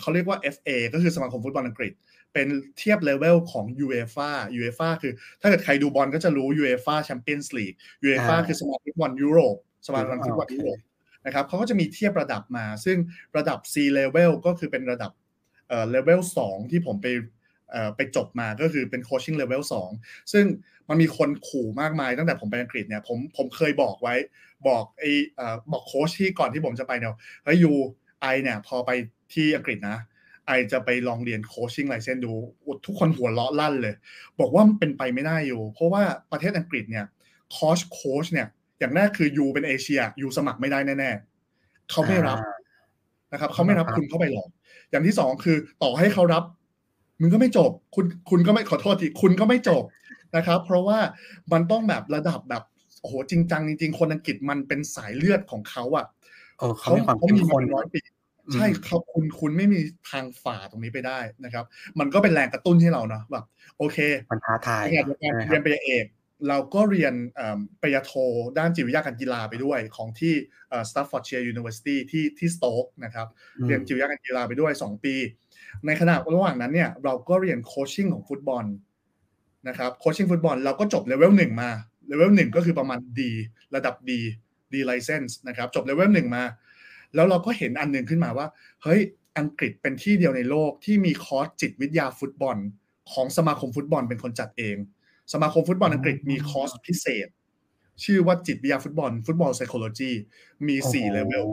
[0.00, 1.92] เขาเรียกว่า FA ก็คือสมาคมฟุตบอลอังกฤษ
[2.38, 10.78] เป็นเทียบเลเวลของ UEFA UEFA คือ ถ้าเกิดใครดูบอลก็จะรู้ UEFA Champions League UEFA คือสมาคมฟุตบอลยุโรปสมาคมฟุตบอลยุโรป
[11.26, 12.98] นะครับเขาก็จะมีเทียบระดับมา ซึ่ง
[13.36, 15.12] ระดับ C level ก็คือเป็นระดับ
[15.68, 17.06] เอ่อเลเวลสองที่ผมไป
[17.70, 19.90] เอ่อไปจบมาก็คือเป็น coaching level สอง
[20.32, 20.44] ซึ่ง
[20.88, 24.14] มันมีคนขู่มากมายตั้งแต่ผมไปอังกฤษเนี่ยผมผมเคยบอกไว้
[24.68, 25.04] บอกไอ
[25.36, 27.14] เอ่อบอกโค้ชที่ก่อนที่ผมจะไปเนี่ย
[27.44, 28.90] เฮ้ย you I เนี่ยพอไป
[29.34, 29.98] ที่อังกฤษนะ
[30.48, 32.32] I จะไปลองเรียน coaching license ดู
[32.86, 33.94] ทุกคนหัวเราะลั่นเลย
[34.40, 36.02] บอกว่ามันเป็นไปไม่ได้อยู่ เพราะว่า
[36.32, 37.06] ประเทศอังกฤษเนี่ย
[37.52, 42.38] โค้ชโค้ชเนี่ย อย่างแรกคือ you เป็นเอเชีย you สมัครไม่ได้แน่ๆเขาไม่รับ
[43.32, 44.48] นะครับเขาไม่รับคุณเข้าไปหรอก
[44.90, 46.44] อย่างที่สองคือต่อให้เขารับ
[47.20, 49.82] มึงก็ไม่จบ คุณคุณก็ไม่ขอโทษทีคุณก็ไม่จบ
[50.36, 50.98] นะครับ เพราะว่า
[51.52, 52.62] มันต้องแบบระดับแบบ
[53.00, 56.06] โอ้โหจริงจังจริงๆคนอังกฤษมันเป็นสายเลือดของเขาอะ
[56.80, 58.00] เขามีความเขาเข้มีมมาข้นเป็นร้อยปี
[58.54, 61.64] ใช่ครับคุณคุณไม่มีทางฝ่าตรงนี้ไปได้นะครับ
[61.98, 63.44] มันก็เป็นแรงกระตุ้นให้เราเนาะแบบ
[63.78, 63.98] โอเค
[64.30, 66.06] มันท้าทายในขณะเดียวกันใช่ไหมคเรียนปริญญาเอก
[66.48, 68.12] เราก็เรียนเอิ่มปริญญาโท
[68.58, 70.34] ด้านจิตวิทยาการกีฬาไปด้วยของที่
[70.88, 73.26] Staffordshire University ที่ที่ Stoke นะครับ
[73.58, 75.14] อืมเรียนจิตวิทยาการกีฬาไปด้วย 2 ปี
[75.86, 78.64] ในขณะระหว่างนั้นเนี่ยเราก็เรียน coaching ของฟุตบอล
[79.68, 81.70] นะครับ coaching ฟุตบอลเราก็จบเลเวลหนึ่งมา
[82.08, 83.20] เลเวลหนึ่งก็คือประมาณ D
[83.74, 84.10] ระดับ D
[84.72, 86.42] D license นะครับจบเลเวลหนึ่งมา
[87.14, 88.46] แล้วเราก็เห็นอันหนึ่งขึ้นมาว่า
[88.82, 89.00] เฮ้ย
[89.38, 92.56] อังกฤษเป็นที่เดียวในโลกที่มีคอร์สจิตวิทยาฟุตบอล
[93.12, 94.76] ของสมาคมฟุตบอลเป็นคนจัดเอง
[95.32, 97.28] สมาคมฟุตบอลอังกฤษมีคอร์สพิเศษ
[98.04, 100.12] ชื่อว่าจิตวิทยาฟุตบอล football psychology
[100.66, 101.46] มีสี่ level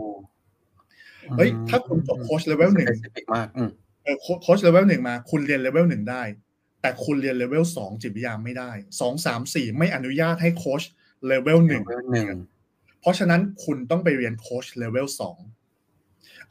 [1.38, 3.70] เฮ้ย ถ้าคุณจบโค้ชเลเวลหนึ่ง specific มากอืม
[4.04, 6.24] เออโค้ชเลเวลหนึ่งมา คุณเรียนเลเวลหนึ่งได้
[6.82, 10.82] แต่คุณเรียนเลเวลสองจิตวิทยาไม่ได้สองสามสี่ไม่อนุญาตให้โค้ช
[11.28, 12.28] เลเวลหนึ่ง level หนึ่ง
[13.06, 15.38] เพราะฉะนั้นคุณต้องไปเรียนโค้ชเลเวลสอง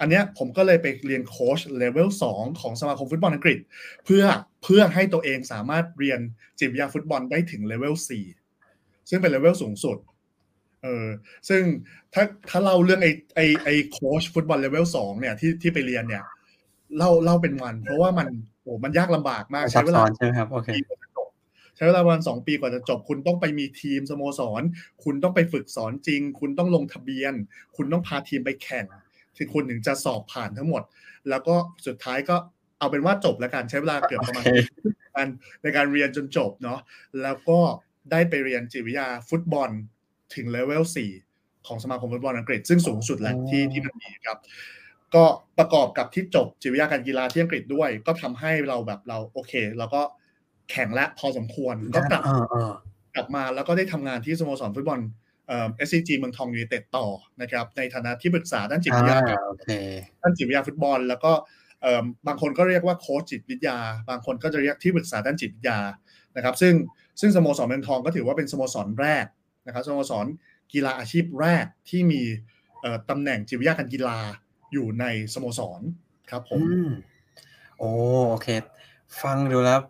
[0.01, 3.59] อันเนี้ยผมก็เลยไปเรียนโค้ชเลเวลสองของสมาคมฟุตบอลอังกฤษ
[4.05, 4.25] เพื่อ
[4.65, 6.21] เพื่อให้ตัวเองสามารถเรียน
[6.59, 8.25] จิตวิทยาฟุตบอลได้ถึงเลเวลสี่
[9.09, 9.99] ซึ่งเป็นเลเวลสูงสุด
[10.83, 11.07] เออ
[11.49, 11.63] ซึ่ง
[12.15, 16.23] ถ้าถ้าเล่าเรื่องไอไอไอโค้ชฟุตบอลเลเวลสองเนี่ยที่ที่ไปเรียนเนี่ย
[16.97, 18.29] เล่าเล่าเป็นวัน เพราะว่ามัน
[18.63, 20.69] โอ้มันยากลำบากมากใช้เวลาใช่ไหมครับโอเค
[21.77, 24.63] ใช้เวลาประมาณสองปีกว่าจะจบ คุณต้องไปมีทีมสโมสร
[25.05, 27.35] คุณต้องไปฝึกสอนจริง คุณต้องลงทะเบียน
[27.77, 28.87] คุณต้องพาทีมไปแข่ง
[29.37, 30.83] ที่คุณถึงจะสอบผ่านทั้งหมด
[31.29, 31.55] แล้วก็
[31.87, 32.37] สุดท้ายก็
[32.79, 35.29] เอาเป็นว่าจบแล้วกันใช้เวลาเกือบประมาณโอเคการ
[35.63, 36.81] ในการเรียนจนจบเนาะ
[37.23, 37.59] แล้วก็
[38.11, 39.71] ได้ไปเรียนจิตวิทยาฟุตบอล
[40.35, 41.11] ถึงเลเวลสี่
[41.67, 44.39] ของสมาคมฟุตบอลอังกฤษ ซึ่งสูงสุดแหละที่ที่มันมีครับ
[45.15, 45.25] ก็
[45.59, 50.03] ประกอบกับที่จบจิตวิทยาการกีฬาที่อังกฤษด้วย ก็ทำให้เราแบบเราโอเคเราก็
[50.71, 52.73] แข่งและพอสมควรก็กลับเออเออ
[53.17, 55.01] กลับมาแล้วก็ได้ทำงานที่สโมสรฟุตบอล
[55.49, 57.07] เอ่อ SCG เมืองทองยูไนเต็ดต่อ
[57.41, 59.69] นะครับ ในฐานะที่ปรึกษาด้านจิตวิทยาอ่าโอเค
[60.23, 61.33] ด้านจิตวิทยาฟุตบอล แล้วก็
[61.83, 65.79] เอิ่มบางคนก็เรียกว่าโค้ชจิตวิทยา บางคนก็จะเรียกที่ปรึกษาด้านจิตวิทยา
[66.37, 66.75] นะครับ ซึ่ง
[67.21, 69.27] ซึ่งสโมสรเมืองทองก็ถือว่าเป็นสโมสรแรก
[69.67, 70.27] นะครับสโมสร
[70.73, 72.23] กีฬาอาชีพแรกที่มี
[72.81, 74.19] เอ่อตำแหน่งจิตวิทยาการกีฬา
[74.73, 75.81] อยู่ในสโมสร
[76.31, 76.91] ครับผมอืม
[77.79, 77.91] โอ้
[78.29, 78.49] โอเค
[79.23, 79.81] ฟังดูแล้ว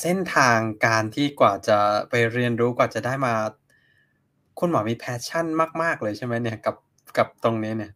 [0.00, 1.78] เส้นทางการที่กว่าจะ
[2.10, 3.34] ไปเรียนรู้กว่าจะได้มา
[4.58, 5.46] คุณหมอมี passion
[5.82, 6.76] มาก ๆ เลยใช่ไหมเนี่ยกับ
[7.16, 7.92] กับตรงนี้เนี่ย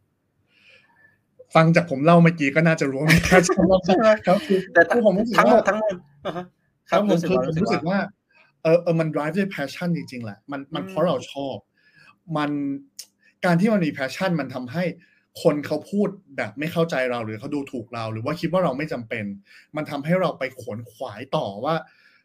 [1.55, 3.79] ฟังจากผมเล่าเมื่อกี้ก็น่าจะรู้ว่ามีแค่ชอบ
[4.27, 6.45] ครับคือแต่คือผมรู้สึกทั้งหมว่าดทั้งหมดอ่าฮะ
[6.89, 7.99] ครับผมรู้สึกคือว่าผมรู้สึกว่า
[8.63, 11.55] เออเออมัน drive ด้วย passion จริงๆแหละมันมันอืมเพราะเราชอบ
[12.37, 12.51] มัน
[13.45, 14.83] การที่มันมี passion มันทำให้
[15.43, 19.25] คนเขาพูดแบบไม่เข้าใจเราหรือเขาดูถูกเรา หรือว่าคิดว่าเราไม่จำเป็น
[19.75, 21.75] มันทำให้เราไปขวนขวายต่อว่า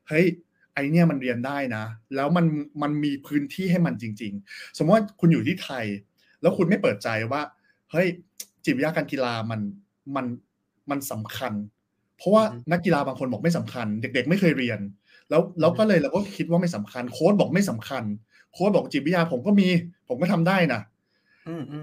[0.09, 0.27] เฮ้ย
[0.75, 1.85] ไอเนี่ยมันเรียนได้นะ
[2.17, 2.47] แล้วมัน
[2.83, 5.85] มันมีพื้นที่ให้มันจริง ๆ สมมติว่าคุณอยู่ที่ไทย
[6.41, 7.43] แล้วคุณไม่เปิดใจว่า
[7.91, 8.07] เฮ้ย
[8.65, 9.61] จิตวิทยาการกีฬามัน
[10.17, 10.27] มัน
[10.91, 11.53] มันสำคัญ
[12.17, 14.81] เพราะว่าอือฮึนักกีฬาบางคนบอกไม่สำคัญ เด็ก ๆ ไม่เคยเรียน
[15.31, 18.05] แล้วแล้วก็เลยเราก็คิดว่าไม่สำคัญ โค้ดบอกไม่สำคัญ
[18.53, 19.69] โค้ดบอกจิตวิทยาผมก็มี
[20.09, 20.90] ผมก็ทำได้นะอืมอืม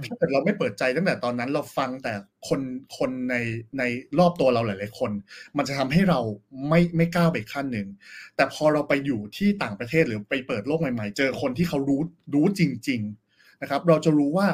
[0.05, 2.13] ถ้าเกิดเราไม่เปิดใจตั้งแต่ตอนนั้นเราฟังแต่
[2.47, 2.61] คน
[2.97, 3.35] คนใน
[3.77, 3.83] ใน
[4.19, 5.11] รอบตัวเราหลาย ๆ คน
[5.57, 6.19] มันจะทำให้เรา
[6.69, 7.87] ไม่ไม่ก้าวไปอีกขั้นหนึ่ง
[8.35, 12.01] แต่พอเราไปอยู่ที่ต่างประเทศหรือไปเปิดโลกใหม่ ๆ เจอคนที่เขารู้
[12.33, 13.01] รู้จริง
[13.31, 14.47] ๆนะครับ เราจะรู้ว่า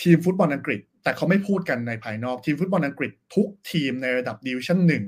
[0.00, 5.04] ทีมฟุตบอลอังกฤษ แต่เขาไม่พูดกันในภายนอกทีมฟุตบอลอังกฤษทุกทีมในระดับ division หนึ่ง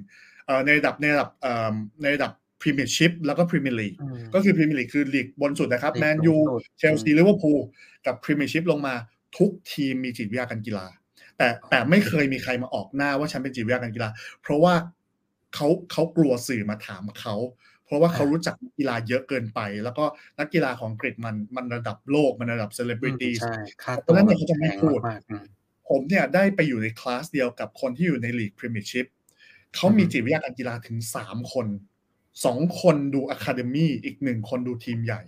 [0.46, 7.58] เอ่อในระดับในระดับเอ่อในระดับ Premiership แล้วก็ Premier League อืมก็คือ Premier League คือลีกบนสุดนะครับลีกสูงสุด แมนยูเชลซีลิเวอร์พูล
[8.06, 8.94] กับ Premiership ลงมา
[9.38, 10.86] ทุกทีมมีจิตวิทยาการกีฬา
[11.36, 14.08] แต่แต่ไม่เคยมีใครมาออกหน้าว่าฉันเป็นจิตวิทยาการกีฬา
[14.42, 14.74] เพราะว่า
[15.54, 17.36] เขาเขากลัวสื่อมาถามเขา
[17.86, 20.04] เพเพราะว่าเขารู้จักนักกีฬาเยอะเกินไป แล้วก็
[20.38, 25.44] นักกีฬาของอังกฤษมันมันระดับโลกมันระดับเซเลบริตี้ใช่ค่าเพตัวราะฉะนั้นเนี่ยเขาจะไม่พูดแพงมากๆอืม
[25.88, 29.06] ผมเนี่ยได้ไปอยู่ในคลาสเดียวกับคนที่อยู่ในลีกพรีเมียร์ชิพ
[29.76, 31.66] เขามีอืมจิตวิทยาการกีฬาถึงสามคน
[32.44, 35.22] สองคนดู academy อีกหนึ่งคนดูทีมใหญ่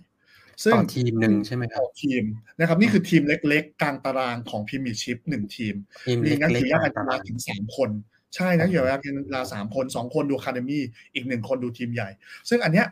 [0.63, 2.23] ซึ่งต่อทีมหนึ่งใช่ไหมครัต่บอทีม
[2.59, 5.75] นะครับ นี่คือทีมเล็ก ๆ กลางตารางของพรีเมียร์ชิพหนึ่งทีม
[6.07, 7.89] ทีมมีเล็นักกจิตวิทๆยาการตากีฬารางถึงสามคน
[8.35, 12.09] ใช่นักจิตวิทยาการกีฬาสามคนสองคนดูอะคาเดมี่อีกหนึ่งคนดูทีมใหญ่
[12.49, 12.87] ซึ่งอันเนี้ย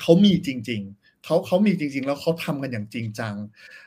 [0.00, 3.34] เขามีจริง ๆเขาเขามีจริง ๆ แล้วเขาทำกันอย่างจริงจัง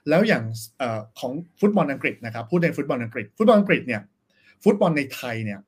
[0.10, 0.44] แล้วอย่าง
[0.78, 4.02] เอ่อของฟุตบอลอังกฤษนะครับพูดในฟุตบอลอังกฤษ ฟุตบอลอังกฤษเนี่ย
[4.64, 5.60] ฟุตบอลในไทยเนี่ย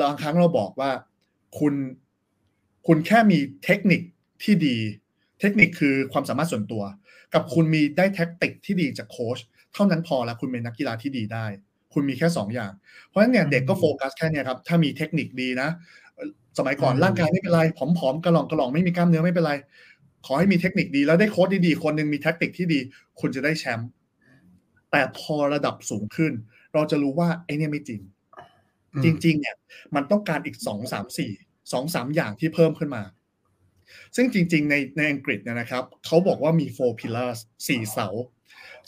[0.00, 0.90] บางครั้งเราบอกว่า
[1.58, 1.74] คุณ
[2.86, 4.00] คุณแค่มีเทคนิค
[4.42, 4.76] ที่ดี
[5.40, 6.82] เทคนิคคือความสามารถส่วนตัว
[7.34, 9.38] กับคุณมีได้แท็กติกที่ดีจากโค้ช
[9.74, 11.46] เท่านั้นพอแล้วคุณเป็นนักกีฬาที่ดีได้
[11.94, 12.72] คุณมีแค่สองอย่าง
[13.08, 15.68] เพราะฉะนั้นเนี่ยเด็กก็โฟกัสแค่เนี้ครับถ้ามีเทคนิคดีนะ
[16.14, 19.52] เอ่อสมัยก่อนอืมร่างกายไม่เป็นไรผอมๆกระหล่องกระหล่องไม่มีกล้ามเนื้อไม่เป็นไร
[20.26, 22.80] ขอให้มีเทคนิคดีแล้วได้โค้ชดีๆคนหนึ่งมีแท็กติกที่ดี
[23.20, 23.90] คุณจะได้แชมป์
[24.90, 26.32] แต่พอระดับสูงขึ้น
[26.74, 28.00] เราจะรู้ว่าไอ้เนี่ยไม่จริง
[28.94, 29.56] อืมจริง ๆ เนี่ย
[29.94, 31.30] มันต้องการอีกสองสามสี่
[31.72, 33.02] สองสามอย่างที่เพิ่มขึ้นมา
[34.16, 38.08] ซึ่งจริงๆ ในในอังกฤษเนี่ยนะครับเขาบอกว่ามี four pillars สี่เสา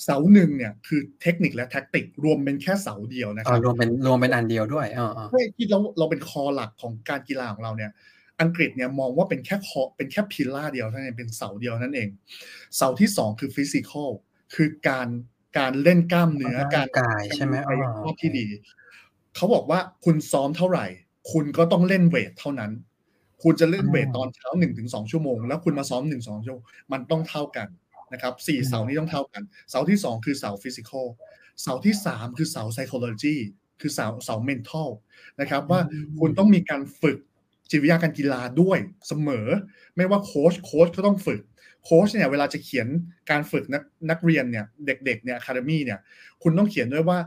[0.05, 7.90] เสาหนึ่งเนี่ยคือเทคนิคและ tactic รวมเป็นแค่เสาเดียวนะคอ่ารับรวมเป็นรวมเป็นอันเดียวด้วยอ่าอ่าเฮ้ยที่เราเราเป็น core หลักของการกีฬาของเราเนี่ย
[8.40, 12.09] อังกฤษเนี่ยมองว่าเป็นแค่ core เป็นแค่ pillar เดียวเท่านั้นเองเป็นเสาเดียวนั่นเอง
[12.77, 14.11] เสาที่สองคือ physical
[14.55, 15.09] คือการ
[15.59, 18.47] การเล่นกล้ามเนื้อการกายใช่ไหมกายอ๋อภาพที่ดี
[19.37, 20.87] เขาบอกว่าคุณซ้อมเท่าไหร่
[21.33, 22.73] คุณก็ต้องเล่น weight เท่านั้น
[23.42, 27.68] คุณจะเล่น weight ตอนเช้าหนึ่งถึงสองชั่วโมง แล้วคุณมาซ้อมหนึ่งสองชั่วโมงมันต้องเท่ากัน
[28.12, 31.07] นะครับสี่เสานี้ต้องเท่ากัน เสาที่สองคือเสา physical
[31.62, 33.37] เสาที่สามคือเสา psychology
[33.81, 34.88] คือเสาเสา mental
[35.40, 35.81] นะครับว่า
[36.18, 37.18] คุณต้องมีการฝึก
[37.70, 39.46] จิตวิทยาการกีฬาด้วยเสมอ
[39.96, 41.40] ไม่ว่าโค้ชโค้ชก็ต้องฝึก
[41.85, 42.88] โค้ชเนี่ยเวลาจะเขียน
[43.31, 46.01] การฝึกนักนักเรียนเนี่ยเด็กๆเนี่ย academy เนี่ย
[46.42, 47.18] คุณต้องเขียนด้วยว่า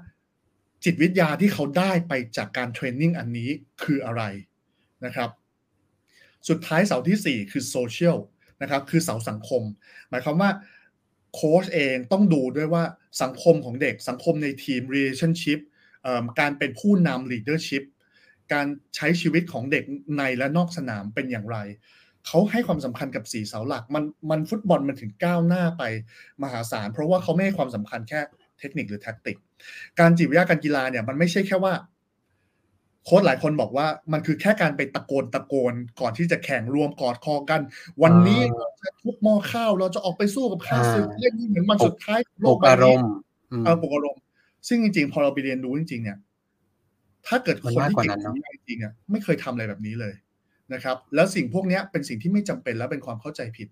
[0.83, 3.49] จิตวิทยาที่เขาได้ไปจากการ training อันนี้
[3.83, 4.23] คืออะไร
[5.05, 5.29] นะครับ
[6.49, 8.17] สุดท้ายเสาที่ 4 คือโซเชียล
[8.61, 9.63] นะครับคือเสาสังคม
[10.09, 10.49] หมายความว่า
[11.33, 12.83] โค้ชเองต้องดูด้วยว่า
[13.21, 15.59] สังคมของเด็กสังคมในทีม relationship
[16.39, 17.83] การเป็นผู้นำ leadership
[18.53, 19.83] การใช้ชีวิตของเด็ก
[20.17, 21.57] ในและนอกสนามเป็นอย่างไร
[22.27, 25.83] เขาให้ความสำคัญกับสีเสาหลัก มันมันฟุตบอลมันถึงก้าวหน้าไป
[26.43, 28.19] มหาศาล เพราะว่าเขาไม่ให้ความสำคัญแค่
[28.59, 29.37] เทคนิคหรือแท็กติก
[29.99, 31.73] การจิตวิทยาการกีฬาเนี่ยมันไม่ใช่แค่ว่า
[33.07, 37.61] ค้ชหลายคนบอกว่ามันคือแค่การไปตะโกนตะโกนก่อนที่จะแข่งรวมกอดคอกัน
[38.03, 43.11] วันนี้เราจะทุบหม้อข้าวเราจะออกไปสู้กับข้าศึกเล่นเหมือนวันสุดท้ายของปโลลุกกใบอารนี้มณ์
[43.51, 44.23] อืมเออปลุกอารมณ์
[44.67, 46.17] ซึ่งจริงๆ พอเราไปเรียนรู้จริง ๆ เนี่ย
[47.27, 50.13] ถ้าเกิดมันคนมากที่กว่าเก่นั้งนเนอะจริงๆอะไม่เคยทำอะไรแบบนี้เลย
[50.73, 53.67] นะครับ แล้วสิ่งพวกเนี้ยเป็นสิ่งที่ไม่จำเป็นและเป็นความเข้าใจผิด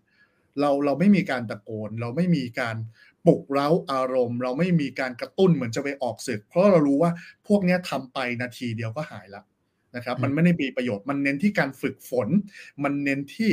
[0.62, 2.76] เราเราไม่มีการตะโกน เราไม่มีการ
[3.28, 7.12] ปลุกเร้าอารมณ์ เราไม่มีการกระตุ้นเหมือนจะไปออกศึก เพราะเรารู้ว่า
[7.48, 9.42] พวกเนี้ยทำไปนาทีเดียวก็หายละ
[9.96, 12.28] นะครับ มันไม่ได้มีประโยชน์ มันเน้นที่การฝึกฝน
[12.84, 13.50] มันเน้นที่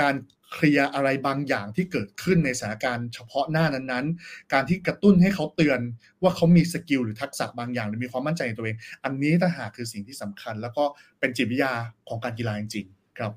[0.00, 0.14] การ
[0.52, 5.80] เคลียร์อะไรบางอย่างที่เกิดขึ้นในสถานการณ์เฉพาะหน้านั้นๆ การที่กระตุ้นให้เขาเตือน
[6.22, 10.84] ว่าเขามีสกิลหรือทักษะบางอย่าง หรือมีความมั่นใจในตัวเอง อันนี้ต่างหากคือสิ่งที่สำคัญ แล้วก็
[11.20, 11.72] เป็นจิตวิทยา
[12.08, 13.32] ของการกีฬาจริงๆ ครับ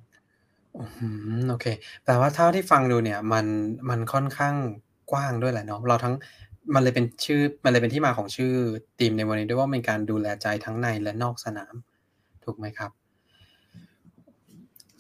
[0.78, 1.08] อื
[1.40, 1.66] มโอเค
[2.04, 3.46] แปลว่าเท่าที่ฟังดูเนี่ยมัน
[3.90, 4.56] มันค่อนข้าง
[5.12, 6.16] กว้างด้วยแหละเนาะเราทั้ง
[6.74, 8.54] มันเลยเป็นชื่อ มันเลยเป็นที่มาของชื่อ
[9.00, 11.74] ทีมในวันนี้ด้วยว่าเป็นการดูแลใจทั้งในและนอกสนาม
[12.44, 12.92] ถูกไหมครับ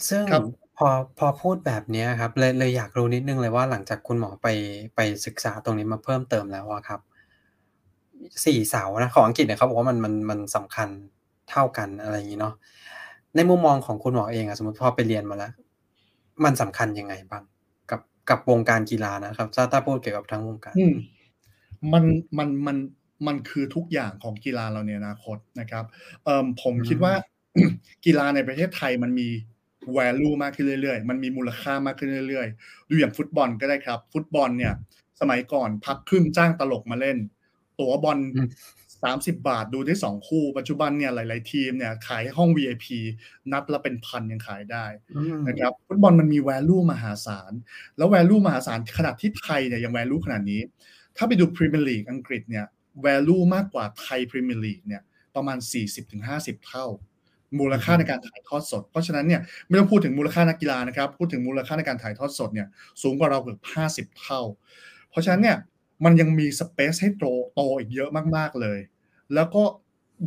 [0.10, 0.43] ซึ่งครับ
[0.78, 0.88] พอ
[1.20, 4.48] พอพูดแบบเนี้ยครับเลยเลยอยากรู้นิดนึงเลยว่าหลังจากคุณหมอไป
[4.96, 7.00] ไปศึกษาตรงนี้มาเพิ่มเติมแล้วอะครับ
[8.46, 10.89] สี่เสานะของอังกฤษเนี่ยเขาบอกว่ามันมันมันสำคัญ
[11.52, 12.54] เท่ากันอะไรอย่างนี้เนาะ
[13.36, 15.52] ในมุมมองของคุณหมอเองอะสมมติพอไปเรียนมาแล้ว
[16.43, 17.43] มันสำคัญยังไงบ้าง
[18.30, 20.96] กับกับวงการกีฬานะครับถ้าถ้าพูดเกี่ยวกับทั้งวงการอืม
[21.94, 22.04] มัน
[22.38, 22.78] มันมัน
[23.28, 25.86] มันคือทุกอย่างของกีฬาเราในอนาคตนะครับ
[26.24, 27.13] เอ่อผมอืมคิดว่า
[28.06, 29.28] กีฬาในประเทศไทยมันมี
[29.98, 34.74] value มากขึ้นเรื่อยๆ มันมีมูลค่ามากขึ้นเรื่อยๆ ดูอย่างฟุตบอลก็ได้ครับ ฟุตบอลเนี่ย
[35.22, 37.18] สมัยก่อนพักครึ่งจ้างตลกมาเล่น
[37.80, 38.20] ตั๋วบอล
[38.97, 42.86] อืมสามสิบบาทดูได้สองคู่ ปัจจุบันเนี่ยหลาย ๆ ทีมเนี่ยขายห้อง VIP
[43.51, 44.86] นัดละเป็นพันยังขายได้
[45.17, 47.51] อืมนะครับฟุตบอลมันมี value มหาศาล
[47.97, 50.62] แล้ว value มหาศาลขนาดที่ไทยเนี่ยยัง value ขนาดนี้
[51.17, 52.65] ถ้าไปดูพรีเมียร์ลีกอังกฤษเนี่ย
[53.05, 55.01] value มากกว่าไทยพรีเมียร์ลีกเนี่ย
[55.36, 55.57] ประมาณ
[56.13, 56.86] 40-50 เท่า
[57.60, 62.67] มูลค่าในการถ่ายทอดสด เพราะฉะนั้นเนี่ยไม่ต้องพูดถึงมูลค่านักกีฬานะครับพูดถึงมูลค่าในการถ่ายทอดสดเนี่ย
[63.01, 63.60] สูงกว่าเราเกือบ
[64.13, 64.41] 50 เท่า
[65.10, 65.57] เพราะฉะนั้นเนี่ย
[66.05, 67.23] มันยังมีสเปซให้โต
[67.55, 68.79] โตอีกเยอะมากๆเลย
[69.33, 69.63] แล้วก็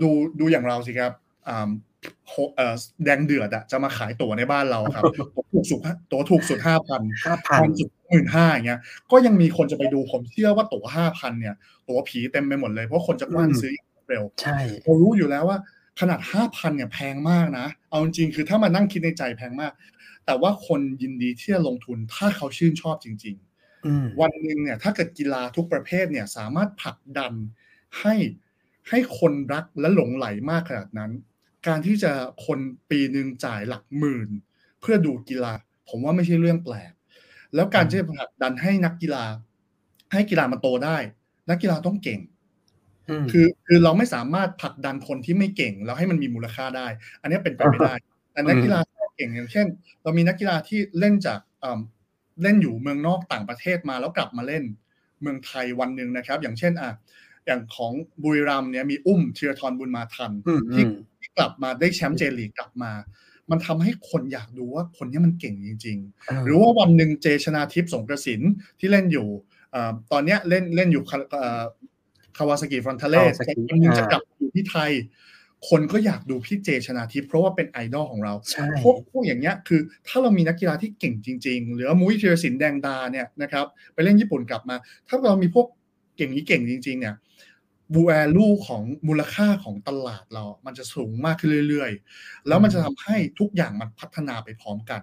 [0.02, 1.12] ดูดูอย่างเราสิครับ
[1.48, 1.70] อ่า
[2.28, 5.80] โหเอ่อแดงเดือดอะจะมาขายตั๋วในบ้านเราครับตั๋วถูกสุด
[6.10, 8.80] ตั๋วถูกสุดห้าพันห้าพันพันสุดหมื่นห้าอย่างเงี้ย
[9.10, 11.54] ก็ยังมีคนจะไปดูผมเชื่อว่าตั๋วห้าพันเนี่ย
[11.88, 15.58] ตั๋วผีเต็มไปหมดเลยเพราะคนจะกว้านซื้ออย่างรวดเร็วใช่เรารู้อยู่แล้วว่า
[16.00, 19.72] ขนาดห้าพันเนี่ยแพงมากนะ เอาจริงๆคือถ้ามานั่งคิดในใจแพงมาก
[20.26, 23.49] แต่ว่าคนยินดีที่จะลงทุนถ้าเขาชื่นชอบจริงๆอืม
[24.20, 27.32] วันหนึ่งเนี่ยถ้าเกิดกีฬาทุกประเภทเนี่ยสามารถผลักดัน
[28.00, 28.14] ให้
[28.88, 31.10] ให้คนรักและหลงไหลมากขนาดนั้น
[31.66, 32.12] การที่จะ
[32.46, 32.58] คน
[32.90, 34.28] ปีหนึ่งจ่ายหลักหมื่น
[34.80, 35.52] เพื่อดูกีฬา
[35.88, 36.92] ผมว่าไม่ใช่เรื่องแปลก
[37.54, 39.24] แล้วการที่จะผลักดันให้นักกีฬา
[40.12, 40.96] ให้กีฬามันโตได้
[41.50, 42.20] นักกีฬาต้องเก่ง
[43.10, 46.86] อืมคือคือเราไม่สามารถผลักดันคนที่ไม่เก่ง แล้วให้มันมีมูลค่าได้
[47.20, 47.94] อันนี้เป็นไปไม่ได้
[48.32, 49.66] แต่นักกีฬาที่เก่งอย่างเช่น
[50.02, 51.40] เรามีนักกีฬาที่เล่นจาก
[52.40, 54.64] เอิ่มเล่นอยู่เมืองนอกต่างประเทศมาแล้วกลับมาเล่น
[55.22, 56.90] เมืองไทยวันหนึ่งนะครับ อย่างเช่นอะ
[57.46, 62.92] อย่างของบุรีรัมย์เนี่ยมีอุ้มธีราทรบุญมาทันอืมที่อืมที่กลับมาได้แชมป์เจลีกกลับมา
[63.50, 68.40] มันทำให้คนอยากดูว่าคนเนี้มันเก่งจริง ๆ หรือว่าวันหนึ่งเจชนาธิป สรงกระสินธ์
[68.78, 69.28] ที่เล่นอยู่
[69.70, 71.62] เอ่อตอนเนี้ยเล่นเล่นอยู่คาเอ่อ
[72.38, 74.90] คาวาซากิฟรอนตาเล่ Kawasaki วันหนึงจะอ่ากลับมาอยู่ที่ไทย
[75.68, 84.76] คนก็อยากดูพี่เจชนาทิพย์เพราะว่าเป็นไอดอลของเราใช่พวกพวกอย่างเงี้ยคือ ถ้าเรามีนักกีฬาที่เก่งจริง ๆ หรือว่ามุ้ยธีรศิลป์แดงดาเนี่ยนะครับไปเล่นญี่ปุ่นกลับมา
[85.08, 85.66] ถ้าเรามีพวก
[86.16, 87.14] เก่งนี้เก่งจริง ๆ เนี่ย
[87.94, 95.02] บูแอลูของมูลค่าของตลาดเรา มันจะสูงมากขึ้นเรื่อย ๆ แล้วมันจะทำให้ทุกอย่างมันพัฒนาไปพร้อมกัน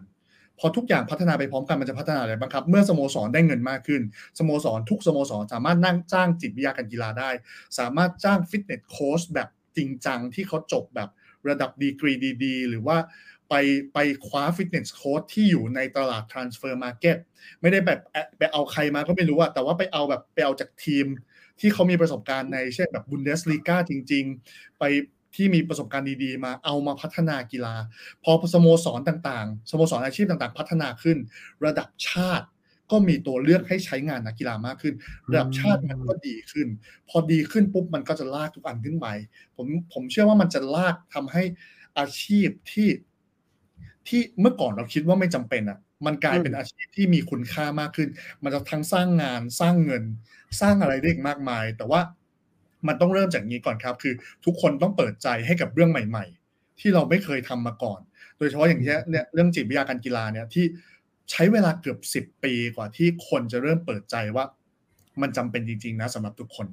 [0.59, 4.01] พอทุกอย่างพัฒนาไปพร้อมกันมันจะพัฒนาอะไรบ้างครับ เมื่อสโมสรได้เงินมากขึ้น
[4.39, 7.29] สโมสรทุกสโมสรสามารถนั่งจ้างจิตวิทยาการกีฬาได้
[7.79, 11.09] สามารถจ้าง fitness coach แบบ จริงจังที่เขาจบแบบ
[11.49, 12.13] ระดับดีกรี
[12.43, 12.97] ดีๆ หรือว่า
[13.49, 13.55] ไป
[13.93, 17.17] ไปคว้า fitness coach ที่อยู่ในตลาด transfer market
[17.61, 17.99] ไม่ได้แบบ
[18.37, 21.05] ไปเอาใครมาก็ไม่รู้อะแต่ว่าไปเอาแบบไปเอาจากทีม
[21.59, 24.83] ที่เขามีประสบการณ์ในเช่นแบบบุนเดสลีกาจริง ๆ ไป
[25.35, 27.75] ที่มีประสบการณ์ดีๆ มาเอามาพัฒนากีฬา
[28.23, 31.17] พอสโมสรต่างๆ สโมสรอาชีพต่างๆ พัฒนาขึ้น
[31.65, 32.47] ระดับชาติ
[32.91, 34.95] ก็มีตัวเลือกให้ใช้งานนักกีฬามากขึ้น
[35.29, 36.67] ระดับชาติมันก็ดีขึ้น
[37.09, 39.07] พอดีขึ้นปุ๊บมันก็จะลากทุกอันขึ้นไป
[39.55, 41.43] ผมผมเชื่อว่ามันจะลากทำให้
[41.99, 42.89] อาชีพที่
[44.07, 48.09] ที่เมื่อก่อนเราคิดว่าไม่จำเป็นอะมันกลายเป็นอาชีพที่มีคุณค่ามากขึ้น
[48.43, 50.03] มันจะทั้งสร้างงานสร้างเงิน
[50.61, 52.01] สร้างอะไรได้อีกมากมาย แต่ว่า
[52.87, 54.13] มันต้องเริ่มจากนี้ก่อนครับ คือ
[54.45, 57.99] ทุกคนต้องเปิดใจให้กับเรื่องใหม่ ๆ ที่เราไม่เคยทำมาก่อน
[58.37, 60.65] โดยเฉพาะอย่างเช่นเนี่ยเรื่องจิตวิทยาการกีฬาเนี่ยที่
[61.31, 64.45] ใช้เวลาเกือบสิบปีกว่าที่คนจะเริ่มเปิดใจว่า
[65.21, 66.67] มันจำเป็นจริง ๆ นะสำหรับทุกคน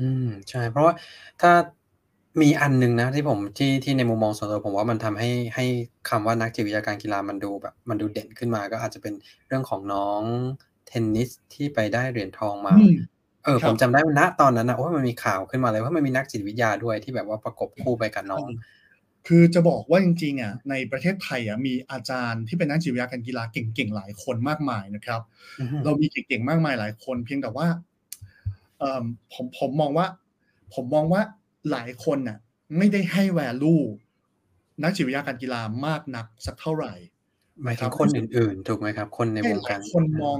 [0.00, 0.94] อืมใช่ เพราะว่า
[1.40, 1.52] ถ้า
[2.42, 5.64] มีอันหนึ่งนะที่ผมที่ที่ในมุมมองส่วนตัวผมว่ามันทำให้ให้
[6.08, 9.14] คำว่านักจิตวิทยาการกีฬามันดูแบบ มันดูเด่นขึ้นมาก็อาจจะเป็น
[9.46, 10.22] เรื่องของน้อง
[10.88, 12.96] เทนนิสที่ไปได้เหรียญทองมาอืม
[13.44, 18.46] เออครัผบมจำได้ว่าณตอนนั้นนะโอ้ยมันมีข่าวขึ้นมาเลยว่ามันมีนักจิตวิทยาด้วยที่แบบว่าประกบคู่ไปกับน้อง
[19.28, 25.20] คือจะบอกว่าจริงๆอะในประเทศไทยอะมีอาจารย์ที่เป็นนักจิตวิทยาการกีฬาเก่งๆหลายคนมากมายนะครับ
[25.60, 27.66] อือฮึเรามีเก่งๆมากมายหลายคน เพียงแต่ว่า
[28.78, 30.06] เอ่อผมผมมองว่า
[30.74, 31.22] ผมมองว่า
[31.70, 32.38] หลายคนน่ะ
[32.76, 33.84] ไม่ได้ให้ value
[34.82, 36.94] นักจิตวิทยาการกีฬามากนักสักเท่าไหร่
[37.62, 40.38] หมายถึงคนอื่นๆ ถูกไหมครับ คนในวงหกาลารยคนมอง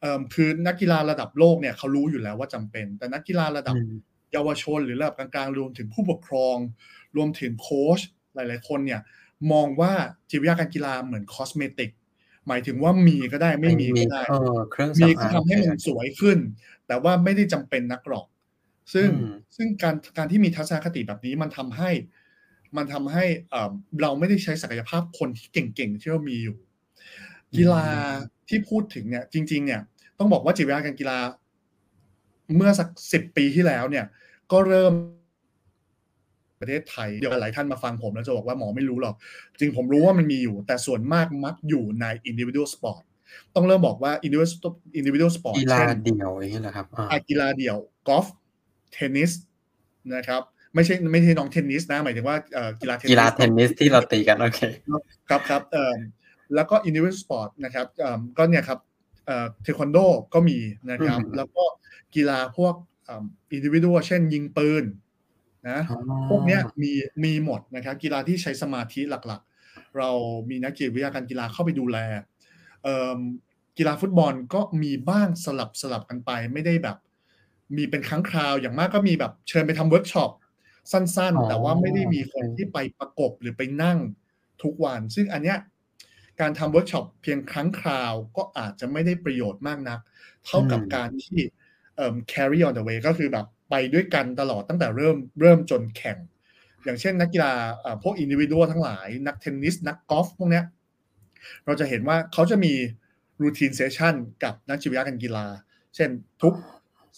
[0.00, 3.92] เอ่อคือนักกีฬาระดับโลกเนี่ยเขารู้อยู่แล้วว่าจำเป็น แต่นักกีฬาระดับอืม
[4.32, 6.56] เยาวชนหรือระดับกลางๆรวมถึงผู้ปกครอง
[7.16, 8.00] รวมถึงโค้ช
[8.34, 9.00] หลาย ๆ คนเนี่ย
[9.52, 9.92] มองว่า
[10.30, 11.90] จิตวิทยาการกีฬาเหมือนคอสเมติก
[12.48, 16.38] หมายถึงว่ามีก็ได้ไม่มีก็ได้เออเครื่องมีสำก็อางทำให้มันสวยขึ้น
[16.86, 18.26] แต่ว่าไม่ได้จำเป็นนักหรอก
[18.94, 21.90] ซึ่งอืมซึ่งการการที่มีทัศนคติแบบนี้มันทำให้
[22.76, 23.70] มันทำให้เอ่อ
[24.02, 26.56] เราไม่ได้ใช้ศักยภาพคนที่เก่ง ๆ ที่เรามีอยู่
[27.56, 27.86] กีฬา
[28.48, 29.80] ที่พูดถึงเนี่ยจริง ๆ เนี่ย
[30.18, 31.18] ต้องบอกว่าจิตวิทยาการกีฬา
[32.56, 34.06] เมื่อสักสิบปีที่แล้วเนี่ย
[34.52, 34.94] ก็เริ่ม
[36.60, 39.14] ประเทศไทยเดี๋ยวหลายท่านมาฟังผมแล้วจะบอกว่าหมอไม่รู้หรอก
[39.58, 43.02] จริงผมรู้ว่ามันมีอยู่ แต่ส่วนมากมักอยู่ใน individual sport
[43.54, 47.76] ต้องเริ่มบอกว่า individual individual sport กีฬาเช่นเดี่ยวอย่างนี้แหละครับอ่าอากีฬาเดี่ยว
[48.08, 48.26] กอล์ฟ
[48.92, 49.30] เทนนิส
[50.14, 50.42] นะครับ
[50.74, 54.60] ไม่ใช่ไม่ใช่น้องเทนนิสนะหมายถึงว่าเอ่อกีฬาเทนนิสกีฬาเทนนิสที่เราตีกันโอเค
[55.28, 55.94] ครับครับเอ่อ
[56.54, 58.78] แล้วก็ individual sport นะครับเอ่อก็เนี่ยครับ
[59.26, 59.98] เอ่อเทควันโด
[60.34, 60.58] ก็มี
[60.90, 61.64] นะครับอืมแล้วก็
[62.14, 63.24] กีฬาพวกเอ่อ
[63.56, 64.84] individual เช่นยิงปืน
[65.68, 65.98] นะอ๋อ
[66.28, 66.92] พวกเนี้ยมี
[67.24, 70.10] มีหมดนะครับกีฬาที่ใช้สมาธิหลักๆ เรา
[70.50, 71.98] มีนักจิตวิทยาการกีฬาเข้าไปดูแล
[72.82, 73.18] เอิ่ม
[73.78, 76.96] กีฬาฟุตบอลก็มีบ้างสลับสลับกันไปไม่ได้แบบ
[77.76, 80.30] มีเป็นครั้งคราวอย่างมากก็มีแบบเชิญไปทำเวิร์กช็อป
[80.92, 83.98] สั้นอ๋อๆแต่ว่าไม่ได้มีคนโอเคที่ไปประกบหรือไปนั่ง
[84.62, 85.58] ทุกวัน ซึ่งอันเนี้ย
[86.40, 90.00] การทำเวิร์กช็อปเพียงครั้งคราวก็อาจจะไม่ได้ประโยชน์มากนัก
[90.46, 91.38] เท่ากับการที่
[91.96, 96.18] เอ่อ carry on the way ก็คือแบบ ไปด้วยกันตลอดตั้งแต่เริ่มเริ่มจนแข่ง
[96.84, 97.52] อย่างเช่นนักกีฬา
[98.02, 100.64] พวก individual ทั้งหลาย นักเทนนิส นักกอล์ฟพวกเนี้ย
[101.64, 102.72] เราจะเห็นว่าเขาจะมี
[103.42, 105.46] routine session กับนักจิตวิทยาการกีฬา
[105.94, 106.10] เช่น
[106.42, 106.54] ทุก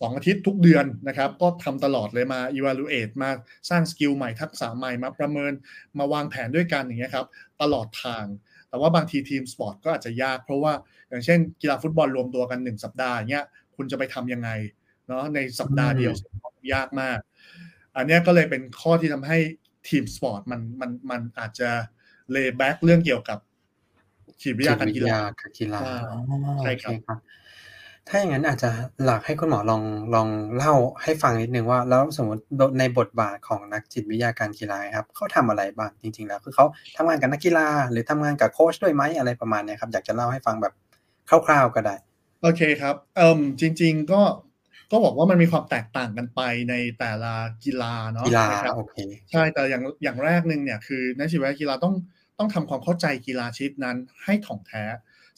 [0.01, 3.31] สองอาทิตย์ทุกเดือนนะครับ ก็ทำตลอดเลยมา evaluate มา
[3.71, 5.53] สร้าง skill ใหม่ทักษะใหม่มาประเมิน
[5.99, 7.27] มาวางแผนด้วยกันอย่างเงี้ยครับ
[7.63, 8.25] ตลอดทาง
[8.69, 10.73] แต่ว่าบางที team sport ก็อาจจะยาก เพราะว่า
[11.09, 13.45] อย่างเช่นกีฬาฟุตบอลรวมตัวกันหนึ่งสัปดาห์เงี้ย
[13.77, 14.51] คุณจะไปทํำยังไง
[15.09, 16.13] เนาะในสัปดาห์เดียว
[16.75, 17.19] ยากมาก
[17.97, 19.39] อันนี้ก็เลยเป็นข้อที่ทำให้
[19.89, 21.71] team sport มันมันมันอาจจะ
[22.33, 23.39] lay back เรื่องเกี่ยวกับ
[24.43, 25.81] จิตวิทยาการกีฬาการกีฬา
[26.63, 27.19] ใช่ครับ
[28.09, 28.71] ถ้าอย่างนั้นอาจจะ
[29.05, 29.83] หลักให้คุณหมอลอง
[30.15, 32.43] ลองเล่าให้ฟังนิดนึงว่า แล้วสมมติ
[32.79, 40.75] ในบทบาทของนักจิตวิทยาการกีฬาครับเขาทำอะไรบ้างจริง ๆ แล้ว คือเขาทำงานกับนักกีฬา หรือทำงานกับโค้ชด้วยไหมอะไรประมาณนี้ครับอยากจะเล่าให้ฟังแบบ
[41.47, 41.95] คร่าวๆก็ได้
[42.43, 44.23] โอเคครับเอ่มจริง ๆ ก็
[44.93, 47.33] ก็บอกว่ามันมีความแตกต่างกันไปในแต่ละ
[47.65, 48.97] กีฬาเนาะกีฬาโอเค
[49.31, 51.95] ใช่แต่อย่างอย่างแรกหนึ่งเนี่ยคือนักจิตวิทยากีฬาต้อง
[52.39, 54.85] ต้องทำความเข้าใจกีฬาชนิดนั้นให้ถ่องแท้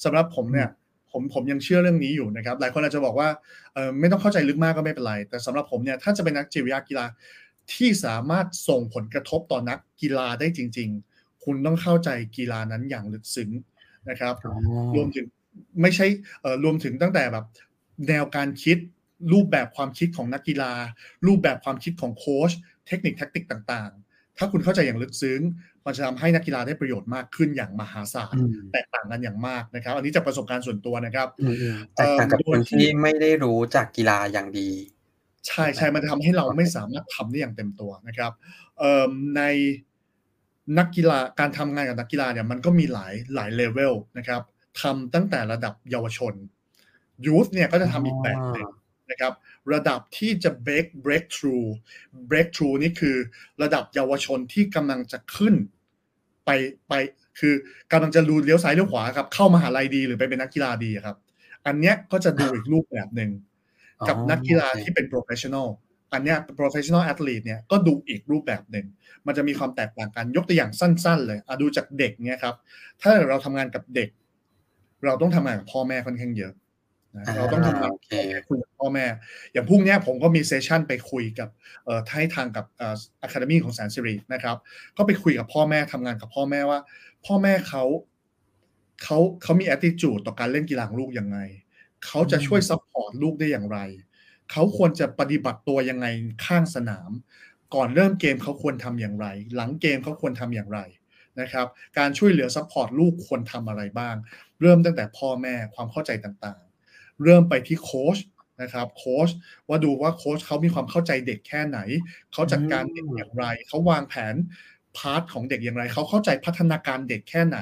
[0.04, 0.68] สำหรับผมเนี่ย
[1.12, 3.28] ผมผมยังเชื่อเรื่องนี้อยู่นะครับ หลายคนอาจจะบอกว่า
[3.74, 7.04] เออไม่ต้องเข้าใจลึกมากก็ไม่เป็นไร แต่สำหรับผมเนี่ยถ้าจะเป็นนักจิตวิทยากีฬา
[7.74, 13.50] ที่สามารถส่งผลกระทบต่อนักกีฬาได้จริง ๆ คุณต้องเข้าใจกีฬานั้นอย่างลึกซึ้ง
[14.10, 14.34] นะครับ
[14.96, 15.26] รวมถึง
[15.82, 16.06] ไม่ใช่
[16.40, 17.44] เอ่อรวมถึงตั้งแต่แบบ
[18.08, 18.78] แนวการคิด
[19.32, 20.72] รูปแบบความคิดของนักกีฬา
[21.26, 22.50] รูปแบบความคิดของโค้ช
[22.86, 25.40] เทคนิคแทคติกต่างๆ ถ้าคุณเข้าใจอย่างลึกซึ้ง
[25.84, 28.36] มันจะทำให้นักกีฬาได้ประโยชน์มากขึ้นอย่างมหาศาล
[28.72, 31.28] แตกต่างกันอย่างมากนะครับ อันนี้จากประสบการณ์ส่วนตัวนะครับ
[31.96, 34.70] แตกต่างกับคนที่ไม่ได้รู้จากกีฬาอย่างดี
[35.46, 38.32] ใช่ใช่มันจะทำให้เราไม่สามารถทำได้อย่างเต็มตัวนะครับ
[39.36, 39.42] ใน
[40.78, 44.42] นักกีฬาการทำงานกับนักกีฬาเนี่ยมันก็มีหลายหลายเลเวลนะครับ
[44.80, 46.34] ทำตั้งแต่ระดับเยาวชน
[47.26, 48.68] ยูธเนี่ยก็จะทำอีกแบบหนึ่ง
[49.10, 49.32] นะครับ
[49.72, 51.68] ระดับที่จะ break breakthrough
[52.30, 53.16] breakthrough นี่คือ
[53.62, 55.54] ระดับเยาวชนที่กำลังจะขึ้น
[56.44, 56.50] ไป
[56.88, 56.94] ไป
[57.40, 57.54] คือ
[57.92, 61.16] กำลังจะรูเลี้ยวซ้ายเลี้ยวขวาครับเข้ามาหาลัยดีหรือไปเป็นนักกีฬาดีครับ
[61.66, 63.30] อันเนี้ยก็จะดูอีกรูปแบบหนึ่ง
[64.08, 65.68] กับนักกีฬาที่เป็น professional
[66.12, 68.86] อันเนี้ย professional athlete เนี่ยก็ดูอีกรูปแบบหนึ่ง
[69.26, 72.54] มันจะมีความแตกต่างกันยกตัวอย่างสั้น ๆ เลยอะดูจากเด็กเนี่ยครับ
[73.02, 74.08] ถ้าเราทำงานกับเด็ก
[75.04, 76.52] เราต้องทำงานกับพ่อแม่ค่อนข้างเยอะ
[77.36, 77.92] เราต้องทำงาน
[78.48, 79.06] คุยกับ พ่อแม่
[79.52, 81.48] อย่างพรุ่งนี้ผมก็มี session ไปคุยกับ
[81.84, 84.56] เอ่อท้ายทางกับเอ่อ academy ของแสนสิรินะครับ
[84.96, 86.80] ก็ไปคุยกับพ่อแม่ทำงานกับพ่อแม่ว่า
[87.26, 87.84] พ่อแม่เขา
[89.02, 91.38] เขาเขามีแอตติจูดต่อการเล่นกีฬาลูกยังไง
[92.06, 93.78] เขาจะช่วย support ลูกได้อย่างไร
[94.52, 96.06] เขาควรจะปฏิบัติตัวยังไง
[96.46, 97.10] ข้างสนาม
[97.74, 100.80] ก่อนเริ่มเกมเขาควรทำอย่างไร หลังเกมเขาควรทำอย่างไร
[101.40, 101.66] นะครับ
[101.98, 104.16] การช่วยเหลือ support ลูกควรทำอะไรบ้าง
[104.60, 106.60] เริ่มตั้งแต่พ่อแม่ความเข้าใจต่าง
[107.24, 108.18] เริ่มไปที่โค้ช
[108.62, 109.28] นะครับโค้ช
[109.68, 111.78] ว่าดูว่าโค้ชเขามีความเข้าใจเด็กแค่ไหน
[112.32, 114.34] เขาจัดการเด็กอย่างไร เขาวางแผน
[114.96, 117.58] path ของเด็กอย่างไร เขาเข้าใจพัฒนาการเด็กแค่ไหน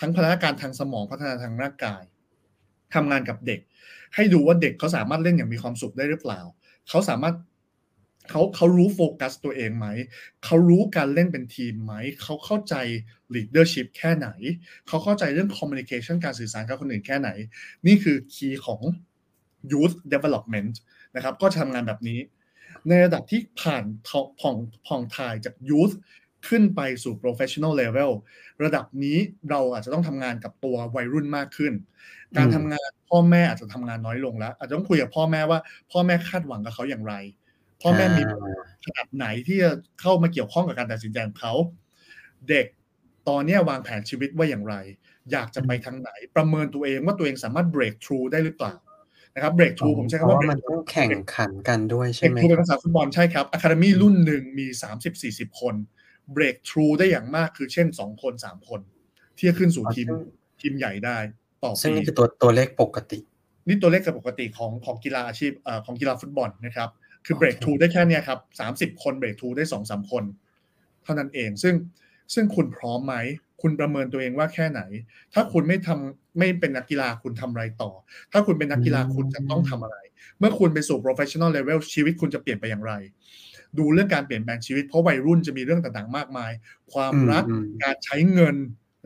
[0.00, 2.02] ทั้งพัฒนาการทางสมองพัฒนาทางร่างกาย
[2.94, 3.60] ทำงานกับเด็ก
[4.14, 6.40] ให้ดูว่าเด็กเขาสามารถเล่นอย่างมีความสุขได้หรือเปล่า
[6.88, 7.34] เขาสามารถ
[8.30, 9.86] เขาเขารู้โฟกัสตัวเองไหม
[10.44, 12.74] เขารู้การเล่นเป็นทีมไหม เขาเข้าใจ
[13.34, 14.28] leadership แค่ไหน
[14.88, 17.30] เขาเข้าใจเรื่อง communication การสื่อสารกับคนอื่นแค่ไหน
[17.86, 18.80] นี่คือคีย์ของ
[19.70, 20.74] youth development
[21.16, 22.18] นะครับก็ทำงานแบบนี้
[22.88, 24.20] ในระดับที่ผ่านผ่อ
[24.54, 25.94] งผ่องถ่ายจาก youth
[26.48, 28.10] ขึ้นไปสู่ professional level
[28.64, 29.18] ระดับนี้
[29.50, 31.72] เราอาจจะต้องทำงานกับตัววัยรุ่นมากขึ้น
[32.36, 35.58] การทำงานพ่อแม่อาจจะทำงานน้อยลงแล้ว อาจจะต้องคุยกับพ่อแม่ว่า
[35.92, 37.14] พ่อแม่คาดหวังกับเขาอย่างไร
[37.82, 38.22] พ่อแม่มี
[38.84, 39.70] ขนาดไหนที่จะ
[40.00, 41.54] เข้ามาเกี่ยวข้องกับการตัดสินใจของเขา
[42.48, 42.66] เด็ก
[43.28, 44.74] ตอนนี้วางแผนชีวิตว่าอย่างไร
[45.32, 48.74] อยากจะไปทางไหน ประเมินตัวเองว่าตัวเองสามารถ break through ได้หรือเปล่า
[49.34, 55.74] นะครับ break through ผมใช้คำว่ามันต้องแข่งขันกันด้วยใช่ไหม break through เป็นภาษาฟุตบอลใช่ครับ academy รุ่นหนึ่งมีสามสิบสี่สิบคน
[56.36, 58.80] break through ได้อย่างมากคือเช่นสองคนสามคน
[59.36, 60.08] ที่จะขึ้นสู่ทีม
[60.60, 61.18] ทีมใหญ่ได้
[61.64, 63.18] ต่อปีซึ่งนี่คือตัวตัวเลขปกติ
[63.68, 65.52] นี่ตัวเลขปกติของของกีฬาอาชีพ
[65.86, 66.90] ของกีฬาฟุตบอลนะครับ
[67.26, 70.24] คือเบรกทูได้แค่นี้ครับสามสิบคนเบรกทูได้สองสามคน
[71.02, 71.74] เท่านั้นเองซึ่ง
[72.34, 73.14] ซึ่งคุณพร้อมไหม
[73.62, 74.80] คุณประเมินตัวเองว่าแค่ไหน
[75.34, 77.90] ถ้าคุณไม่ทำไม่เป็นนักกีฬาคุณทำอะไรต่อ
[78.32, 79.96] ถ้าคุณเป็นนักกีฬาคุณจะต้องทำอะไร
[80.38, 82.92] เมื่อคุณไปสู่ professional level ชีวิตคุณจะเปลี่ยนไปอย่างไร
[83.78, 86.52] ดูเรื่องการเปลี่ยนแปลงชีวิตเพราะวัยรุ่นจะมีเรื่องต่างๆ มากมาย
[86.92, 87.44] ความรัก
[87.84, 88.56] การใช้เงิน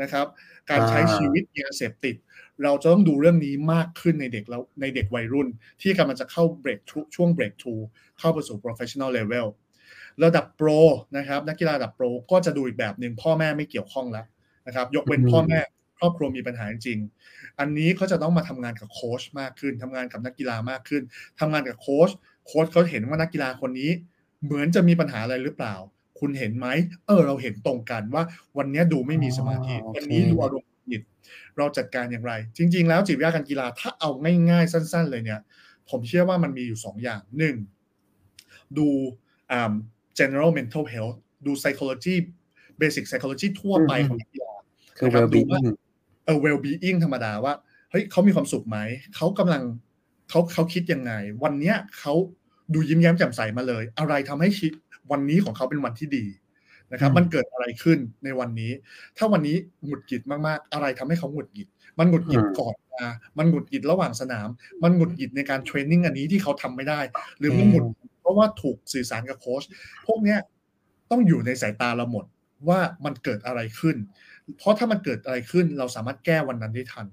[0.03, 0.27] นะครับ
[0.71, 2.17] การใช้ชีวิตยาเสพติด
[2.63, 5.49] เราจะต้องดูเรื่องนี้มากขึ้นในเด็กแล้วในเด็กวัยรุ่น
[5.83, 6.81] ที่กำลังจะเข้าเบรก
[7.15, 7.75] ช่วงเบรกทู
[8.19, 9.47] เข้าไปสู่ professional level
[10.25, 10.69] ระดับโปร
[11.17, 14.27] นะครับนักกีฬาระดับโปรก็จะดูอีกแบบหนึ่งพ่อแม่ไม่เกี่ยวข้องแล้ว
[14.67, 15.61] นะครับยกเว้นพ่อแม่
[15.99, 16.99] ครอบครัวมีปัญหาจริง
[17.61, 21.03] อันนี้เขาจะต้องมาทำงานกับโค้ชมากขึ้นทำงานกับนักกีฬามากขึ้น
[21.41, 22.11] ทำงานกับโค้ช
[22.47, 23.91] โค้ชเขาเห็นว่านักกีฬาคนนี้
[24.45, 25.75] เหมือนจะมีปัญหาอะไรหรือเปล่า
[26.21, 26.67] คุณเห็นไหม
[27.07, 28.23] เออ เราเห็นตรงกันว่า
[28.59, 31.03] วันนี้ดูไม่มีสมาธิวันนี้ดูอารมณ์ผิด
[31.57, 34.11] เราจัดการอย่างไร จริง ๆ แล้วจิตวิทยาการกีฬาถ้าเอา
[34.51, 35.41] ง่าย ๆ สั้น ๆ เลยเนี่ย
[35.91, 37.57] ผมเชื่อว่ามันมีอยู่สองอย่างหนึ่ง
[38.79, 38.89] ดู
[40.19, 42.17] general mental health ดู psychology
[42.81, 44.55] basic psychology ทั่วไปของนักกีฬา
[44.99, 45.67] คือ well being
[46.25, 47.55] เออ well being ธรรมดาว่า
[47.91, 48.79] เฮ้ยเขามีความสุขไหม
[49.17, 49.63] เขากำลัง
[50.31, 51.13] เขาเขาคิดยังไง
[51.45, 52.15] วันเนี้ยเขา
[52.75, 54.73] ดูยิ้มแย้มแจ่มใสมาเลย อะไรทำให้คิด
[55.11, 56.25] วันนี้ของเขาเป็นวันที่ดี
[56.93, 58.73] นะครับ มันเกิดอะไรขึ้นในวันนี้
[59.17, 61.69] ถ้าวันนี้หงุดหงิดมากๆ อะไรทำให้เขาหงุดหงิด
[61.99, 63.07] มันหงุดหงิดก่อนมา
[63.39, 64.49] มันหงุดหงิดระหว่างสนาม
[64.83, 67.01] มันหงุดหงิดในการเทรนนิ่งอันนี้ที่เขาทำไม่ได้
[67.39, 67.85] หรือมันหงุด
[68.21, 69.63] เพราะว่าถูกสื่อสารกับโค้ช
[70.07, 70.39] พวกเนี้ย
[71.11, 72.25] ต้องอยู่ในสายตาเราหมด
[72.69, 73.97] ว่ามันเกิดอะไรขึ้น
[74.59, 77.07] เพราะถ้ามันเกิดอะไรขึ้นเราสามารถแก้วันนั้นได้ทัน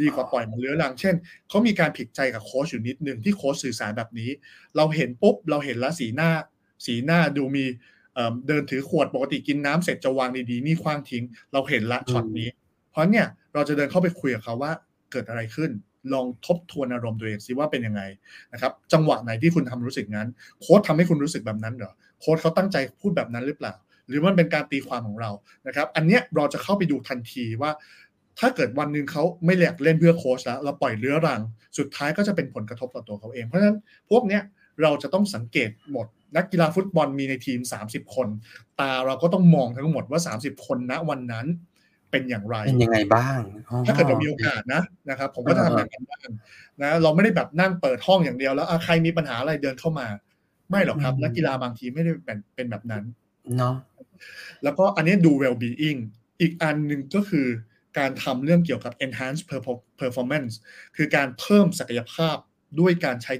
[0.00, 1.14] ดีกว่าปล่อยมันเรื้อรัง เช่น
[1.48, 4.30] เขามีการผิดใจกับโค้ชอยู่นิดนึงที่โค้ชสื่อสารแบบนี้
[4.76, 6.30] เราเห็นปุ๊บเราเห็นแล้วสีหน้า
[6.86, 7.64] สีหน้าดูมี
[8.46, 12.48] เดินถือขวดปกติกินน้ำเสร็จจะวางดีๆนี่คว้างทิ้ง เราเห็นละช็อตนี้
[12.90, 14.72] เพราะเนี่ยเราจะเดินเข้าไปคุยกับเขาว่า
[15.12, 15.70] เกิดอะไรขึ้น
[16.12, 18.02] ลองทบทวนอารมณ์ตัวเองสิว่าเป็นยังไง
[18.52, 20.28] นะครับจังหวะไหนที่คุณทำรู้สึกงั้น
[20.60, 23.74] โค้ชทำให้คุณรู้สึกแบบนั้นเหรอโค้ชเขาตั้งใจพูดแบบนั้นหรือเปล่า
[24.08, 25.30] หรือมันเป็นการตีความของเรา
[25.66, 27.70] นะครับ อันเนี้ยเราจะเข้าไปดูทันทีว่า
[28.40, 31.40] ถ้าเกิดวันหนึ่งเขาไม่อยากเล่นเพื่อโค้ชแล้วเราปล่อยเรื้อรัง
[31.78, 33.78] สุดท้ายก็จะเป็นผลกระทบต่อตัวเขาเอง เพราะฉะนั้น
[34.10, 34.42] พวกเนี้ย
[34.82, 38.28] เราจะต้องสังเกตหมดนักกีฬาฟุตบอลมีในทีม 30 คน
[38.80, 41.46] ตาเราก็ต้องมองทั้งหมดว่า 30 คนณวันนั้น
[42.10, 43.40] เป็นอย่างไรเป็นยังไงบ้าง
[43.86, 46.20] ถ้าเกิดเรามีโอกาสนะนะครับ ผมก็จะทำแบบนั้นบ้าง
[46.82, 50.06] นะเราไม่ได้แบบนั่งเปิดห้องอย่างเดียวแล้วใครมีปัญหาอะไรเดินเข้ามา
[50.70, 53.04] ไม่หรอกครับ นักกีฬาบางทีไม่ได้เป็นเป็นแบบนั้น
[53.58, 53.74] เนาะ
[54.64, 56.00] แล้วก็อันนี้ดู well being
[56.40, 57.46] อีกอันหนึ่งก็คือ
[57.98, 59.40] การทำเรื่องเกี่ยวกับ enhance
[60.00, 60.54] performance
[60.96, 62.36] คือการเพิ่มศักยภาพ
[62.80, 63.32] ด้วยการใช้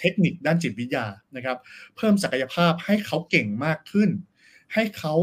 [0.00, 1.58] เทคนิคด้านจิตวิทยานะครับ
[1.96, 4.10] เพิ่มศักยภาพให้เขาเก่งมากขึ้น
[4.74, 5.14] ให้เขา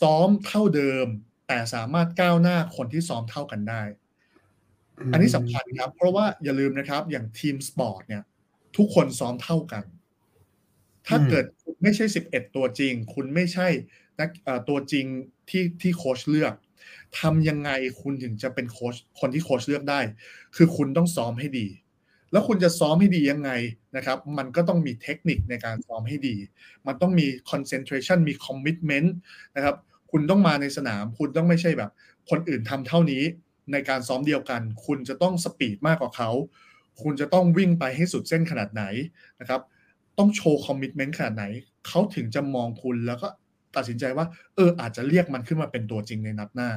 [0.00, 1.06] ซ้อมเท่าเดิม
[1.48, 3.82] แต่สามารถก้าวหน้าคนที่ซ้อมเท่ากันได้
[5.12, 8.22] อันนี้สำคัญครับ เพราะว่าอย่าลืมนะครับ อย่างทีมสปอร์ตเนี่ย
[8.76, 9.84] ทุกคนซ้อมเท่ากัน
[11.06, 11.44] ถ้าเกิด
[11.82, 13.68] ไม่ใช่สิบเอ็ดตัวจริง คุณไม่ใช่
[14.20, 14.30] นัก
[14.68, 15.06] ตัวจริง
[15.48, 16.54] ที่ที่โค้ชเลือก
[17.20, 17.70] ทำยังไง
[18.00, 20.00] คุณถึงจะเป็นโค้ชคนที่โค้ชเลือกได้
[20.56, 21.66] คือคุณต้องซ้อมให้ดี
[22.32, 23.50] แล้วคุณจะซ้อมให้ดียังไง
[23.96, 26.36] นะครับ มันก็ต้องมีเทคนิคในการซ้อมให้ดี
[26.86, 29.08] มันต้องมี concentration มี commitment
[29.56, 29.76] นะครับ
[30.10, 31.90] คุณต้องมาในสนาม คุณต้องไม่ใช่แบบ
[32.30, 33.22] คนอื่นทำเท่านี้
[33.72, 36.30] ในการซ้อมเดียวกัน คุณจะต้องสปีดมากกว่าเขา
[37.02, 38.84] คุณจะต้องวิ่งไปให้สุดเส้นขนาดไหน
[39.40, 39.60] นะครับ
[40.18, 41.44] ต้องโชว์คอมมิชเมนต์ขนาดไหน
[41.86, 43.28] เขาถึงจะมองคุณแล้วก็
[43.76, 46.70] ตัดสินใจว่าเอออาจจะเรียกมันขึ้นมาเป็นตัวจริงในนัดหน้า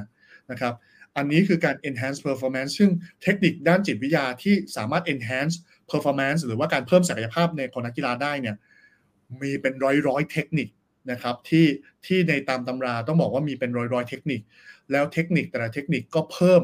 [0.52, 0.74] นะครับ
[1.16, 2.92] อันนี้คือการ enhance performance ซึ่ง
[3.24, 5.56] เทคนิคด้านจิตวิทยาที่สามารถ enhance
[5.92, 8.56] performance หรือว่าการเพิ่มศักยภาพในของนักกีฬาได้เนี่ย
[9.42, 10.68] มีเป็นร้อยร้อยเทคนิค
[11.12, 11.66] นะครับที่
[12.06, 14.42] ที่ในตามตำราต้องบอกว่ามีเป็นร้อยร้อยเทคนิค
[14.92, 16.62] แล้วเทคนิคแต่ละเทคนิคก็เพิ่ม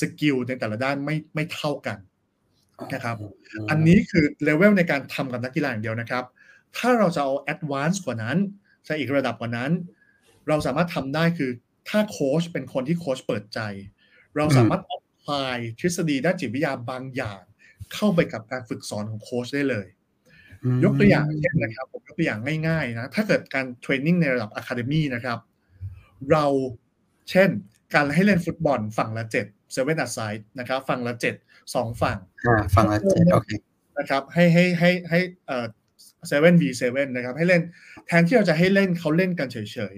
[0.00, 1.98] skill ในแต่ละด้านไม่ไม่เท่ากัน
[2.94, 3.16] นะครับ
[3.70, 6.24] อันนี้คือเลเวลในการทำกับนักกีฬาอย่างเดียวนะครับ
[6.76, 8.36] ถ้าเราจะเอา advance กว่านั้น
[8.86, 9.70] จะอีกระดับกว่านั้น
[10.48, 11.50] เราสามารถทำได้คือ
[11.88, 13.60] ถ้าโค้ชเป็นคนที่โค้ชเปิดใจ
[14.36, 17.40] เราสามารถ apply ทฤษฎีด้านจิตวิทยาบางอย่าง
[17.94, 19.86] เข้าไปกับการฝึกสอนของโค้ชได้เลย
[20.84, 25.38] ยกตัวอย่างเช่นนะครับ ผมยกตัวอย่างง่ายๆนะถ้าเกิดการ training ในระดับ academy่นะครับ
[26.32, 26.44] เรา
[27.30, 27.48] เช่น
[27.94, 31.34] การให้เล่นฟุตบอลฝั่งละเจ็ด seven a side นะครับ ฝั่งละเจ็ด
[31.74, 32.18] สองฝั่ง
[32.74, 33.50] ฝั่งละเจ็ดโอเค
[33.98, 35.66] นะครับ ให้ให้ให้ให้เอ่อ
[36.28, 37.62] seven v seven นะครับ ให้เล่น
[38.06, 39.58] แทนที่เราจะให้เล่นเขาเล่นกันเฉ
[39.92, 39.94] ย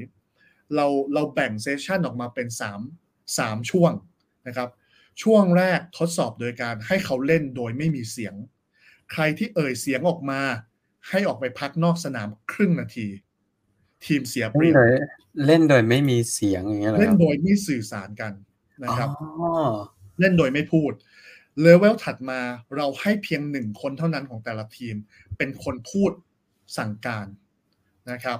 [0.77, 2.49] เราเราแบ่ง session ออกมาเป็น
[2.93, 3.93] 3 3ช่วง
[4.47, 4.69] นะครับ
[5.23, 8.35] ช่วงแรกทดสอบโดยการให้เขาเล่นโดยไม่มีเสียง
[9.13, 10.41] ใครที่เอ่ยเสียงออกมา
[11.09, 13.07] ให้ออกไปพักนอกสนามครึ่งนาที
[14.05, 14.75] ทีมเสียเปรียบ
[15.47, 18.33] เล่นโดยไม่มีเสียงอย่างเงี้ยเล่นโดยไม่สื่อสารกัน
[18.83, 19.09] นะครับ
[20.21, 20.93] เล่นโดยไม่พูด
[21.61, 22.41] เลเวลถัดมา
[22.77, 24.97] เราให้เพียงหนึ่งคนเท่านั้นของแต่ละทีม
[25.37, 26.11] เป็นคนพูด
[26.79, 27.27] สั่งการ
[28.11, 28.39] นะครับ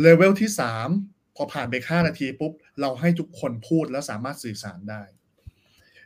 [0.00, 0.88] เลเวลที่สาม
[1.36, 5.02] พอผ่านไปห้านาทีปุ๊บ เราให้ทุกคนพูดแล้วสามารถสื่อสารได้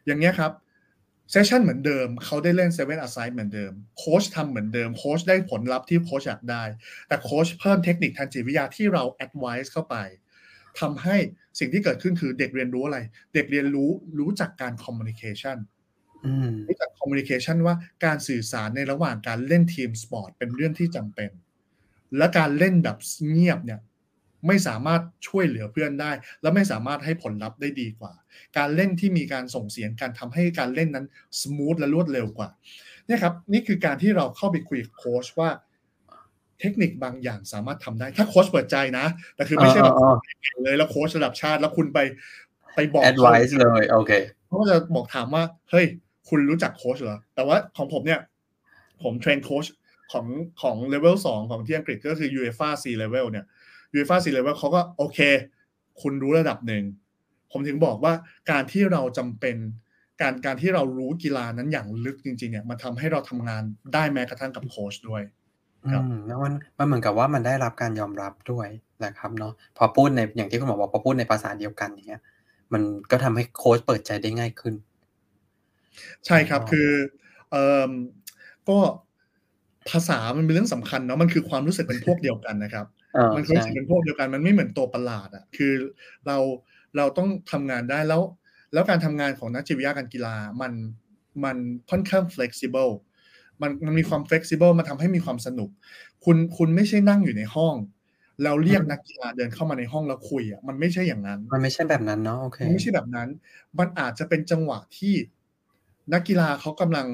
[0.06, 0.52] อย่างเงี้ยครับ
[1.30, 6.64] session เหมือนเดิมเขาได้เล่นเซเว่นอ s ไซ e ์เหมือนเดิมโค้ชทำเหมือนเดิมโค้ชได้ผลลัพธ์ที่โค้ชอยากได้
[7.08, 9.96] แต่โค้ชเพิ่มเทคนิคทางจิตวิทยาที่เรา advise เข้าไป
[10.80, 11.16] ทำให้
[11.58, 12.98] สิ่งที่เกิดขึ้นคือเด็กเรียนรู้อะไร
[13.34, 15.56] เด็กเรียนรู้รู้จักการ communication
[16.68, 21.30] รู้จัก communication ว่าการสื่อสารในระหว่างการเล่น team sport เป็นเรื่องที่จำเป็น
[22.18, 22.96] และการเล่นแบบ
[23.30, 23.80] เงียบเนี่ย
[24.46, 26.12] ไม่สามารถช่วยเหลือเพื่อนได้
[26.42, 28.12] และไม่สามารถให้ผลลัพธ์ได้ดีกว่า
[28.58, 31.06] การเล่นที่มีการส่งเสียงการทำให้การเล่นนั้น
[31.40, 32.48] smooth และรวดเร็วกว่า
[33.06, 35.50] นี่ครับนี่คือการที่เราเข้าไปคุยกับโค้ชว่า
[36.60, 39.06] เทคนิคบางอย่างสามารถทำได้ ถ้าโค้ชเปิดใจนะ
[39.36, 39.94] แต่คือไม่ใช่แบบ
[40.62, 41.98] เลยแล้วโค้ชระดับชาติแล้วคุณไป
[42.74, 44.12] ไปบอก advice เลยโอเค
[44.46, 45.86] เขาก็จะบอกถามว่า เฮ้ย
[46.28, 48.20] คุณรู้จักโค้ชเหรอ แต่ว่าของผมเนี่ย
[49.02, 49.66] ผม train โค้ช
[50.12, 50.26] ของ
[50.62, 53.44] ของเลเวลสองของที่อังกฤษก็คือ UEFA C level เนี่ย
[53.94, 55.18] UEFA C level เขาก็โอเค
[56.02, 56.84] คุณรู้ระดับหนึ่ง
[57.52, 58.12] ผมถึงบอกว่า
[58.50, 59.56] การที่เราจำเป็น
[60.20, 63.62] การการที่เรารู้กีฬานั้นอย่างลึกจริง ๆ เนี่ยมันทำให้เราทำงาน
[63.94, 65.22] ได้แม้กระทั่งกับโค้ชด้วย
[65.92, 68.68] ครับแล้วมันมันเหมือนกับว่ามันได้รับการยอมรับด้วย
[69.04, 72.22] นะครับเนาะพอพูดในอย่างที่คุณหมอบอกพอพูดในภาษาเดียวกันอย่างเงี้ย
[72.72, 74.74] มันก็ทำให้โค้ชเปิดใจได้ง่ายขึ้น
[76.26, 76.88] ใช่ครับคือ
[77.50, 77.90] เอ่อ
[78.68, 78.78] ก็
[79.90, 82.86] ภาษามันเป็นเรื่องสำคัญเนาะมันคือความรู้สึกเป็นพวกเดียวกันนะครับ
[83.36, 85.72] มันคือรู้สึกเป็นพวกเดียวกันมันไม่เหมือนตัวประหลาดอะคือ
[86.26, 86.36] เรา
[86.96, 88.22] เราต้องทำงานได้แล้ว
[88.72, 90.72] แล้วการทำงานของนักจิตวิทยาการกีฬามัน
[91.44, 91.56] มัน
[91.90, 92.92] ค่อนข้าง flexible
[93.62, 95.70] มันมันมีความ flexible มันทำให้มีความสนุก
[96.24, 97.74] คุณคุณไม่ใช่นั่งอยู่ในห้อง
[98.42, 103.28] แล้วเรียกนักกีฬาเดินเข้ามาในห้องแล้วคุยอะมันไม่ใช่อย่างนั้น มันไม่ใช่แบบนั้นเนาะโอเคมันไม่ใช่แบบนั้น
[103.78, 105.14] มันอาจจะเป็นจังหวะที่
[106.12, 107.06] นักกีฬาเขากำลัง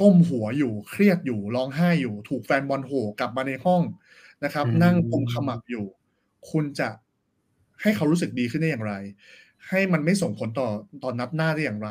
[0.00, 3.82] ก้มหัวอยู่เครียดอยู่ร้องไห้อยู่ ถูกแฟนบอลโหกลับมาในห้อง
[4.44, 5.84] นะครับ นั่งกุมขมับอยู่
[6.50, 6.88] คุณจะ
[7.82, 8.94] ให้เขารู้สึกดีขึ้นได้อย่างไร
[9.68, 10.68] ให้มันไม่ส่งผลต่อ
[11.02, 11.90] ต่อนัดหน้าได้อย่างไร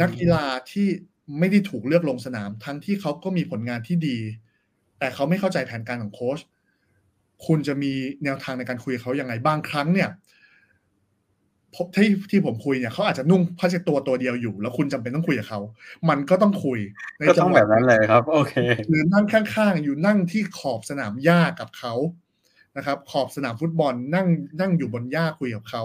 [0.00, 0.88] นักกีฬาที่
[1.38, 4.18] ไม่ได้ถูกเลือกลงสนาม ทั้งที่เขาก็มีผลงานที่ดี
[4.98, 6.38] แต่เขาไม่เข้าใจแผนการของโค้ช
[7.46, 7.92] คุณจะมี
[8.24, 10.08] แนวทางในการคุยเขาอย่างไรบางครั้งเนี่ย
[11.96, 15.60] ที่ที่ผมคุยเนี่ยเขาอาจจะนุ่งผ้าเช็ดตัวตัวเดียวอยู่ แล้วคุณจำเป็นต้องคุยกับเขา
[16.08, 16.78] มันก็ต้องคุย
[17.20, 18.54] ในจังหวะแบบนั้นเลยครับ โอเค
[18.88, 21.94] หรือนั่งข้างๆ อยู่นั่งที่ขอบสนามหญ้ากับเขา
[22.76, 24.26] นะครับ ขอบสนามฟุตบอลนั่ง
[24.60, 25.82] นั่งอยู่บนหญ้าคุยกับเขา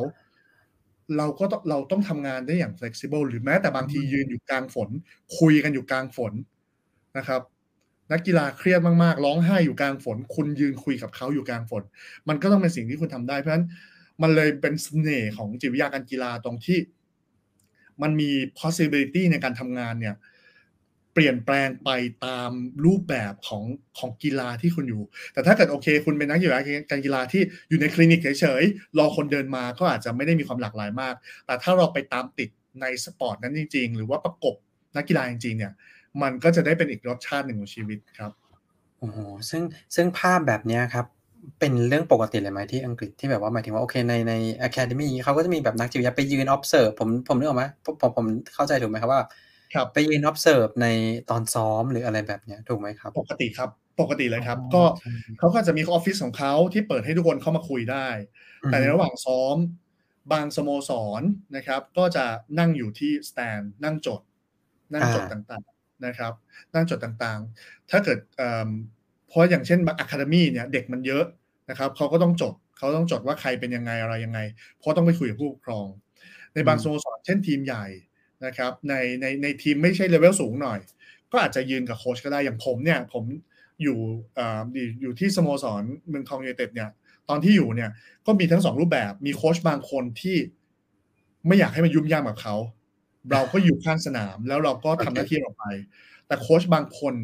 [1.17, 4.89] เราก็ต้องเราต้องทำงานได้อย่าง flexible หรือแม้แต่บางทียืนอยู่กลางฝน
[5.39, 6.33] คุยกันอยู่กลางฝน
[7.17, 7.41] นะครับ
[8.11, 11.83] นักกีฬาเครียดมากๆ ร้องไห้อยู่กลางฝน คุณยืนคุยกับเขาอยู่กลางฝน
[12.27, 13.65] มันก็ต้องเป็นสิ่งที่คุณทำได้เพราะฉะนั้น
[14.21, 16.79] มันเลยเป็นเสน่ห์ของจิตวิทยาการกีฬาตรงที่
[18.01, 20.15] มันมี possibility ในการทำงานเนี่ย
[21.13, 21.89] เปลี่ยนแปลงไป
[22.25, 22.51] ตาม
[22.85, 23.63] รูปแบบของ
[23.99, 25.03] ของกีฬาที่คุณอยู่
[25.33, 26.57] แต่ถ้าเกิดโอเค คุณเป็นนักกีฬา
[26.91, 31.15] การกีฬาที่อยู่ในคลินิกเฉยๆรอคนเดินมาก็อาจจะไม่ได้มีความหลากหลายมาก
[31.45, 32.49] แต่ถ้าเราไปตามติด
[32.81, 34.55] ในสปอร์ตนั้นจริง ๆ หรือว่าประกบ
[34.97, 35.73] นักกีฬาจริงๆเนี่ย
[36.21, 38.31] มันก็จะได้เป็นอีกรสชาติหนึ่งของชีวิตครับ
[38.99, 39.17] โอ้โห
[39.49, 39.63] ซึ่ง
[39.95, 41.05] ซึ่งภาพแบบนี้ครับ
[41.59, 44.33] เป็นเรื่องปกติเลยไหมที่อังกฤษที่แบบว่าหมายถึงว่าโอเคในใน
[44.67, 49.21] academy เขาก็จะมีแบบนักจิตวิทยาไปยืน observe ผมผมนึกออกไหมผมผมเข้าใจถูกไหมครับว่า
[49.93, 50.87] ไปยืน observe ใน
[51.29, 53.69] ตอนซ้อมหรืออะไรแบบเนี้ยถูกไหมครับ ปกติครับ
[54.01, 54.83] ปกติเลยครับ ก็
[55.39, 58.07] เขาก็จะมีออฟฟิศของเขาที่เปิดให้ทุกคนเข้ามาคุยได้
[58.65, 59.55] แต่ในระหว่างซ้อม
[60.31, 61.21] บางสโมสร
[61.55, 62.25] นะครับ ก็จะ
[62.59, 64.21] นั่งอยู่ที่สแตนนั่งจด
[64.93, 66.33] นั่งจดต่างๆนะครับ
[66.73, 68.19] นั่งจดต่างๆ ถ้าเกิด
[69.27, 71.23] เพราะอย่างเช่นอะคาเดมี่เนี่ยเด็กมันเยอะ
[71.69, 74.39] นะครับเขาก็ต้องจดเขาต้องจดว่าใครเป็นยังไงอะไรยังไง
[74.79, 75.87] เพราะต้องไปคุยกับผู้ปกครอง
[76.53, 77.85] ในบางสโมสรเช่นทีมใหญ่
[78.45, 80.79] นะครับในในในทีมไม่ใช่เลเวลสูงหน่อย
[81.31, 83.23] ก็อาจจะยืนกับโค้ชก็ได้อย่างผมเนี่ยผม
[83.83, 83.99] อยู่
[84.37, 84.41] อ
[85.01, 86.89] อยู่ที่สโมสรเมืองทองยูเต็ดเนี่ย
[87.29, 87.89] ตอนที่อยู่เนี่ย
[88.25, 90.37] ก็มีทั้งสองรูปแบบมีโค้ชบางคนที่
[91.47, 92.55] ไม่อยากให้มันยุ่งยากกับเขา
[93.31, 95.63] เราก็อยู่ข้างสนามแล้วเราก็ทำหน้าที่เราไป
[96.27, 97.15] แต่โค้ชบางคน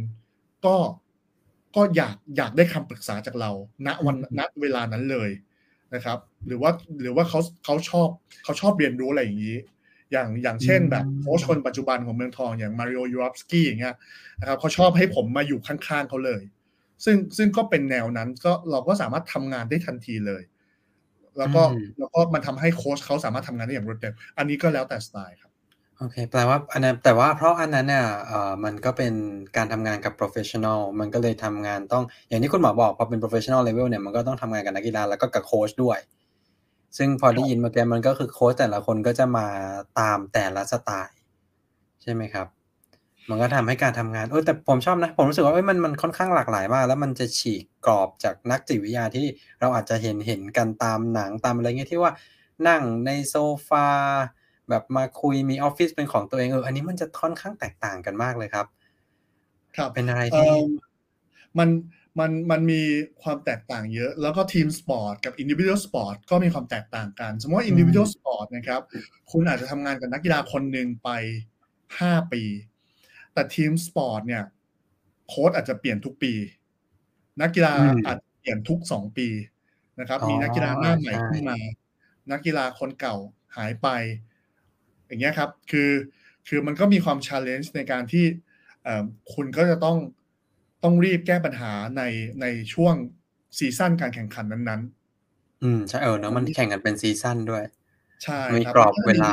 [0.65, 0.75] ก็
[1.75, 3.51] ก็อยากอยากได้คำปรึกษาจากเรา
[3.87, 5.29] ณวันณเวลานั้นเลย
[5.93, 6.17] นะครับ
[6.47, 6.71] หรือว่า
[7.01, 8.07] หรือว่าเขาเขาชอบ
[8.43, 9.57] เขาชอบเรียนรู้อะไรอย่างนี้
[10.11, 13.95] อย่างอย่างเช่นแบบโค้ชคนปัจจุบันของเมืองทองอย่างมาริโอยูรอฟสกี้อย่างเงี้ย
[14.39, 16.41] นะครับเขาชอบให้ผมมาอยู่ข้างๆเขาเลย
[17.05, 20.43] ซึ่งซึ่งก็เป็นแนวนั้นก็เราก็สามารถทำงานได้ทันทีเลย
[21.37, 21.61] แล้วก็
[21.99, 25.51] แล้วก็มันทำให้โค้ชเขาสามารถทำงานได้อย่างรวดเร็วอันนี้ก็แล้วแต่สไตล์ครับ
[26.03, 29.13] โอเค แปลว่าอันนั้นแต่ว่าเพราะอันนั้นเนี่ยเอ่อมันก็เป็น
[29.57, 35.99] การทำงานกับ professional มันก็เลยทำงานต้อง อย่างที่คุณหมอบอกพอเป็น professional level เนี่ยมันก็ต้องทำงานกับนักกีฬาแล้วก็กับโค้ชด้วย
[36.97, 39.47] ซึ่งพอได้ยินเมื่อกี้มันก็คือโค้ชแต่ละคนก็จะมา
[39.99, 41.17] ตามแต่ละสไตล์
[42.01, 42.47] ใช่ไหมครับ
[43.29, 49.25] มันก็ทำให้การทำงานเออแต่ผมชอบนะ ผมรู้สึกว่าเอ้ยมันมันค่อนข้างหลากหลายมาก แล้วมันจะฉีกกรอบจากนักจิตวิทยาที่
[49.59, 52.11] เราอาจจะเห็นเห็นกันตามหนังตามอะไรเงี้ยที่ว่า
[52.67, 53.35] นั่งในโซ
[53.69, 53.87] ฟา
[54.69, 58.65] แบบมาคุยมีออฟฟิศเป็นของตัวเองเอออันนี้มันจะค่อนข้างแตกต่างกันมากเลยครับ
[59.77, 60.49] ครับเป็นอะไรที่
[61.59, 61.69] มัน
[62.19, 62.81] มันมันมี
[63.23, 68.81] ความแตกต่างเยอะ แล้วก็ team sport กับ individual sport ก็มีความแตกต่างกัน สมมติว่า individual sport นะครับ
[69.31, 71.09] คุณอาจจะทำงานกับนักกีฬาคนหนึ่งไป
[71.99, 72.43] ห้าปี
[73.33, 74.43] แต่ team sport เนี่ย
[75.27, 76.33] โค้ชอาจจะเปลี่ยนทุกปี
[77.41, 77.73] นักกีฬา
[78.07, 79.27] อาจเปลี่ยนทุกสองปี
[79.99, 81.57] นะครับ มีนักกีฬาหน้าใหม่ขึ้นมา
[82.31, 83.15] นักกีฬาคนเก่า
[83.55, 83.87] หายไป
[85.13, 85.91] อย่างเงี้ยครับคือ
[86.47, 88.25] คือมันก็มีความ challenge ในการที่
[89.33, 89.97] คุณก็จะต้อง
[90.83, 92.03] ต้องรีบแก้ปัญหาใน
[92.41, 92.95] ในช่วง
[93.57, 94.81] season การแข่งขันนั้น
[95.63, 99.31] อืมใช่เออเนอะมันแข่งกันเป็น season ด้วยๆใช่มีครับกรอบเวลา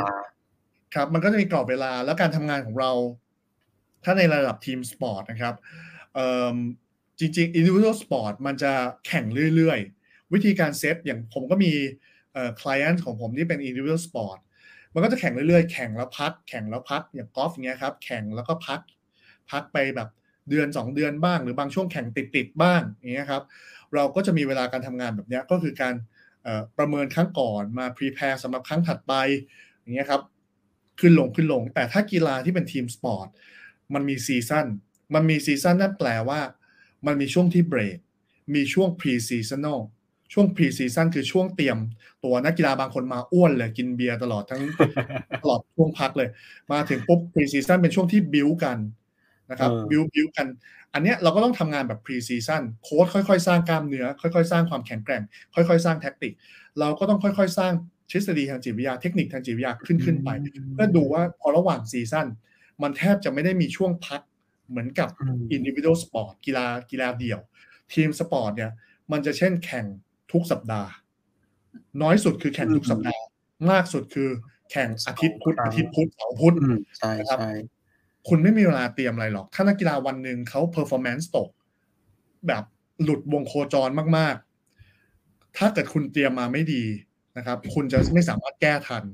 [0.95, 2.93] ครับ มันก็จะมีกรอบเวลาแล้วการทำงานของเรา
[4.05, 5.55] ถ้าในระดับ team sport นะครับ
[6.15, 6.57] เอิ่ม
[7.19, 8.73] จริงๆ individual sport มันจะ
[9.07, 9.25] แข่ง
[9.57, 11.73] เรื่อยๆ วิธีการเซตอย่างผมก็มี
[12.33, 14.39] เอ่อ client ของผมที่เป็น individual sport
[14.95, 18.81] มันก็จะแข่งเรื่อยๆ แข่งแล้วพัก แข่งแล้วพัก อย่างกอล์ฟอย่างเงี้ยครับ แข่งแล้วก็พัก
[19.51, 20.09] พักไปแบบ
[20.51, 23.43] เดือน 2 เดือนบ้าง หรือบางช่วงแข่งติดๆบ้างอย่างเงี้ยครับ
[23.95, 25.95] เราก็จะมีเวลาการทำงานแบบเนี้ยก็คือการ
[26.79, 29.15] ประเมินครั้งก่อนมา prepare สำหรับครั้งถัดไป
[29.81, 30.23] อย่างเงี้ยครับ
[31.01, 33.29] ขึ้นลงขึ้นลง แต่ถ้ากีฬาที่เป็น team sport
[33.95, 34.67] มันมี season
[35.15, 36.41] มันมี season นั่นแปลว่า
[37.07, 37.99] มันมีช่วงที่เบรก
[38.55, 39.81] มีช่วง pre seasonal
[40.33, 41.79] ช่วง pre season คือช่วงเตรียม
[42.25, 44.63] ตัวนักกีฬาบางคนมาอ้วนเลยกินเบียร์ตลอดทั้ง
[45.43, 46.29] ตลอดช่วงพักเลย
[46.73, 48.79] มาถึงปุ๊บ pre season เป็นช่วงที่บิวกัน
[49.51, 50.47] นะครับเออบิวบิวกัน
[50.95, 55.23] อันเนี้ยเราก็ต้องทำงานแบบ pre season โค้ชค่อยๆ สร้างกล้ามเนื้อ ค่อยๆ สร้างความแข็งแกร่ง
[55.55, 56.33] ค่อยๆ สร้าง tactic
[56.81, 57.73] เราก็ต้องค่อยๆ สร้าง
[58.11, 60.29] ทฤษฎีทางจิตวิทยาเทคนิคทางจิตวิทยาขึ้นขึ้นไป
[60.73, 62.27] เพื่อดูว่าพอระหว่าง season
[62.83, 64.21] มันแทบจะไม่ได้มีช่วงพัก
[64.69, 67.41] เหมือนกับอืม individual sport กีฬากีฬาเดี่ยว
[67.93, 68.73] team sport เนี่ย
[69.13, 69.87] มันจะเช่นแข่ง
[70.33, 70.91] ทุกสัปดาห์
[72.03, 73.23] น้อยสุดคือแข่งทุกสัปดาห์
[73.71, 74.31] มากสุดคือ
[74.71, 77.53] แข่งอาทิตย์พุธสองครั้งอาทิตย์พุธเสาร์พุธอืมใช่นะครับใช่
[78.29, 81.49] คุณไม่มีเวลาเตรียมอะไรหรอก ถ้านักกีฬาวันหนึ่งเขา performance ตก
[82.47, 82.65] แบบ
[83.03, 84.35] หลุดวงโคจรมาก
[84.97, 86.85] ๆ ถ้าเกิดคุณเตรียมมาไม่ดี
[87.37, 89.05] นะครับ คุณจะไม่สามารถแก้ทัน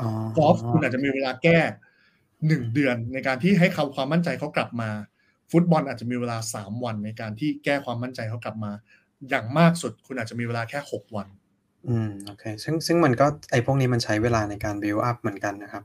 [0.00, 1.58] อ๋อกอล์ฟคุณอาจจะมีเวลาแก้
[2.46, 4.90] หนึ่งเดือนในการที่ให้เขาความมั่นใจเขากลับมา
[5.50, 8.72] ฟุตบอลอาจจะมีเวลาสามวันในการที่แก้ความมั่นใจเขากลับมา
[9.30, 11.28] อย่างมากสุดคุณอาจจะมีเวลาแค่หกวัน
[11.88, 15.82] อืมโอเคซึ่งซึ่งมันก็ไอ้พวกนี้มันใช้เวลาในการ build up เหมือนกันนะครับ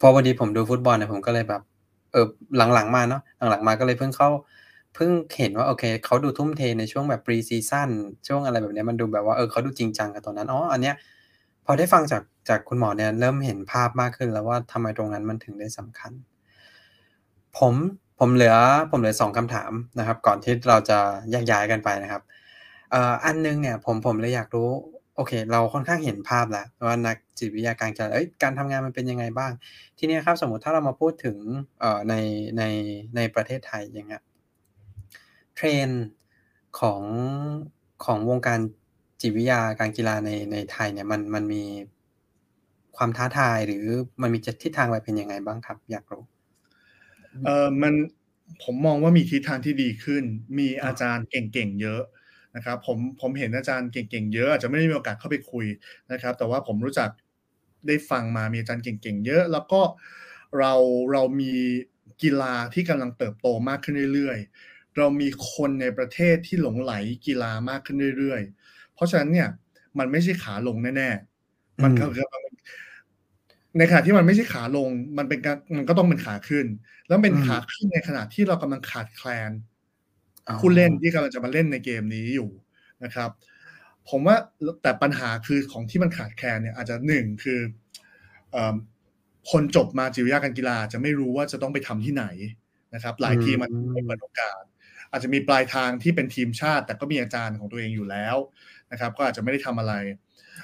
[0.00, 1.62] พอวันดีผมดูฟุตบอลเนี่ยผมก็เลยแบบ
[2.12, 2.26] เออ
[2.74, 4.28] หลังๆมาเนาะหลังๆมาก็เลยเพิ่งเข้า
[4.94, 7.90] เพิ่งเห็นว่าโอเคเขาดูทุ่มเทในช่วงแบบ pre season
[8.28, 10.94] ช่วงอะไรแบบเนี้ยมันดูแบบว่าเออเขาดูจริงจังกับตอนนั้นอ๋ออันเนี้ย
[11.64, 16.12] พอได้ฟังจากจากคุณหมอเนี่ยเริ่มเห็นภาพมากขึ้นแล้วว่าทำไมตรงนั้นมันถึงได้สำคัญ
[17.58, 17.74] ผม
[18.18, 18.56] ผมเหลือ
[18.90, 20.98] ผมเหลือสองคำถามนะครับ ก่อนที่เราจะ
[21.30, 22.22] แยกย้ายกันไปนะครับ
[22.90, 24.70] เอ่ออันนึงเนี่ยผมผมเลยอยากรู้
[25.16, 29.52] โอเค เราค่อนข้างเห็นภาพแล้วว่านักจิตวิทยาการกีฬาเอ้ยการทำงานมันเป็นยังไงบ้าง
[29.98, 31.36] ทีนี้ครับสมมติถ้าเรามาพูดถึง
[31.80, 32.14] เอ่อใน
[32.58, 32.62] ใน
[33.16, 34.22] ในประเทศไทยอย่างเงี้ย
[35.54, 35.88] เทรน
[36.80, 37.02] ของ
[38.04, 38.60] ของวงการ
[39.20, 41.64] จิตวิทยาการกีฬาในในไทยเนี่ยมันมันมี
[42.96, 43.84] ความท้าทายหรือ
[44.22, 46.22] มันมีทิศทางไปเป็นยังไงบ้างครับ อยากรู้
[47.44, 47.94] เออมัน
[48.62, 50.24] ผมมองว่ามีทิศทางที่ดีขึ้น
[50.58, 52.02] มีอาจารย์เก่งๆเยอะ
[52.56, 55.66] นะครับผมผมเห็นอาจารย์เก่งๆเยอะอาจจะไม่ได้มีโอกาสเข้าไปคุย
[56.12, 57.10] นะครับ แต่ว่าผมรู้จัก
[57.86, 59.80] ได้ฟังมามีอาจารย์เก่งๆเยอะ แล้วก็
[60.58, 60.72] เรา
[61.12, 61.52] เรามี
[62.22, 66.92] กีฬาที่กำลังเติบโตมากขึ้นเรื่อยๆ เรามีคนในประเทศที่หลงไหล
[67.26, 69.48] กีฬามากขึ้นเรื่อยๆ เพราะฉะนั้นเนี่ย
[69.98, 72.42] มันไม่ใช่ขาลงแน่ๆ มันก็อืมคือมัน
[73.78, 74.88] ในขณะที่มันไม่ใช่ขาลง
[75.18, 76.66] มันเป็นการมันก็ต้องเป็นขาขึ้น
[77.06, 79.69] แล้วเป็นอืมขาขึ้นในขณะที่เรากำลังขาดแคลนอ๋อ
[80.60, 82.50] ผู้เล่นที่กำลังจะมาเล่นในเกมนี้อยู่
[83.04, 83.30] นะครับ
[84.08, 84.36] ผมว่า
[84.82, 87.60] แต่ปัญหาคือของที่มันขาดแคลนเนี่ยอาจจะหนึ่งคือ
[88.52, 88.74] เอิ่ม
[89.50, 92.24] คนจบมาจิตวิทยาการกีฬาจะไม่รู้ว่าจะต้องไปทำที่ไหน
[92.94, 94.62] นะครับ หลายทีมมันไม่เปิดโอกาส
[95.10, 98.36] อาจจะมีปลายทางที่เป็นทีมชาติ แต่ก็มีอาจารย์ของตัวเองอยู่แล้ว
[98.92, 99.94] นะครับ ก็อาจจะไม่ได้ทำอะไร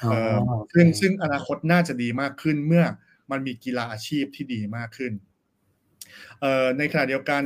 [0.05, 2.85] อ๋อเอ่อโอเคซึ่งซึ่งอนาคตน่าจะดีมากขึ้นเมื่อ
[3.31, 5.13] มันมีกีฬาอาชีพที่ดีมากขึ้น
[6.41, 7.43] เอ่อในขณะเดียวกัน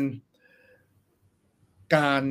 [1.96, 2.22] การ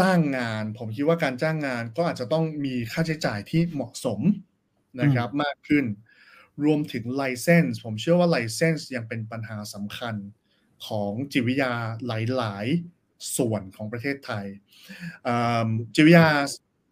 [0.00, 4.20] จ้างงาน ผมคิดว่าการจ้างงานก็อาจจะต้องมีค่าใช้จ่ายที่เหมาะสม
[5.00, 5.84] นะครับมากขึ้น
[6.64, 10.14] รวมถึงไลเซนส์ผมเชื่อว่าไลเซนส์ยังเป็นปัญหาสำคัญ
[10.86, 11.72] ของจิตวิทยา
[12.06, 12.10] ห
[12.42, 12.66] ลาย
[13.00, 14.46] ๆ ส่วนของประเทศไทย
[15.24, 16.28] เอิ่มจิตวิทยา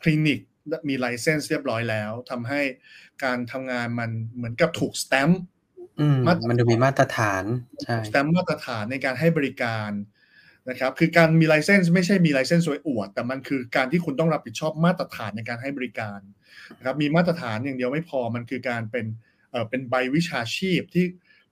[0.02, 0.40] คลินิก
[0.88, 2.60] มีไลเซนส์เรียบร้อยแล้วทำให้
[3.24, 5.40] การทำงานมันเหมือนกับถูกสแตมป์
[6.00, 7.44] อืมมาตรมันดูมีมาตรฐาน
[7.82, 9.90] ใช่สแตมป์มาตรฐานในการให้บริการ
[10.68, 16.20] นะครับคือการมีไลเซนส์ไม่ใช่มีไลเซนส์ไว้อวด แต่มันคือการที่คุณต้องรับผิดชอบมาตรฐานในการให้บริการ
[16.78, 19.06] นะครับมีมาตรฐานอย่างเดียวไม่พอมันคือการเป็น
[19.50, 21.06] เอ่อเป็นใบวิชาชีพที่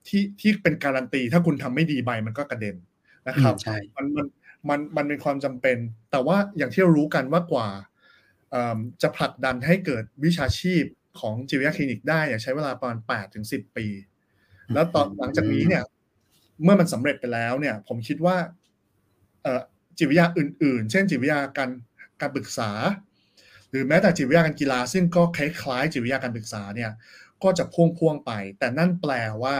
[0.07, 2.75] ที่ที่เป็นการันตี ถ้าคุณทำไม่ดีใบมันก็กระเด็น
[3.27, 4.27] นะครับอืมใช่มันมัน
[4.69, 5.77] มันมันเป็นความจำเป็น
[6.11, 7.69] แต่ว่าอย่างที่เรารู้กันว่ากว่า
[8.51, 10.83] เอิ่มจะผลักดันให้เกิดวิชาชีพ
[11.19, 13.85] ของจิตวิทยาคลินิกได้เนี่ยใช้เวลาประมาณ8ถึง10 ปี
[14.73, 15.83] แล้วตอนหลังจากนี้เนี่ย
[16.63, 18.62] เมื่อมันสำเร็จไปแล้วเนี่ย ผมคิดว่าเอ่อ
[19.97, 21.69] จิตวิทยาอื่น ๆ เช่นจิตวิทยาการ
[22.21, 22.71] การปรึกษา
[23.69, 26.91] หรือแม้แต่จิตวิทยาการกีฬา ซึ่งก็คล้ายๆจิตวิทยาการปรึกษาเนี่ย
[27.43, 29.13] ก็จะพ่วงๆไป แต่นั่นแปล
[29.43, 29.57] ว่า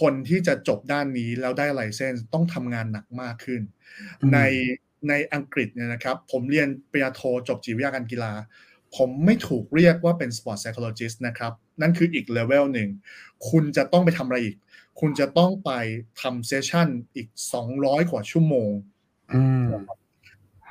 [0.00, 3.62] คนที่จะจบด้านนี้แล้วได้ไลเซนส์ต้องทำงานหนักมากขึ้น
[4.20, 4.38] อืมใน
[5.08, 8.32] ในอังกฤษเนี่ยนะครับ ผมเรียนปริญญาโทจบจิตวิทยาการกีฬา
[8.96, 11.52] ผมไม่ถูกเรียกว่าเป็น sport psychologist นะครับ
[11.82, 12.88] นั่นคืออีกเลเวลหนึ่ง
[13.48, 14.56] คุณจะต้องไปทำอะไรอีก
[15.00, 15.70] คุณจะต้องไป
[16.20, 17.28] ทำเซสชั่นอีก
[17.70, 18.70] 200 กว่าชั่วโมง
[19.34, 19.66] อืม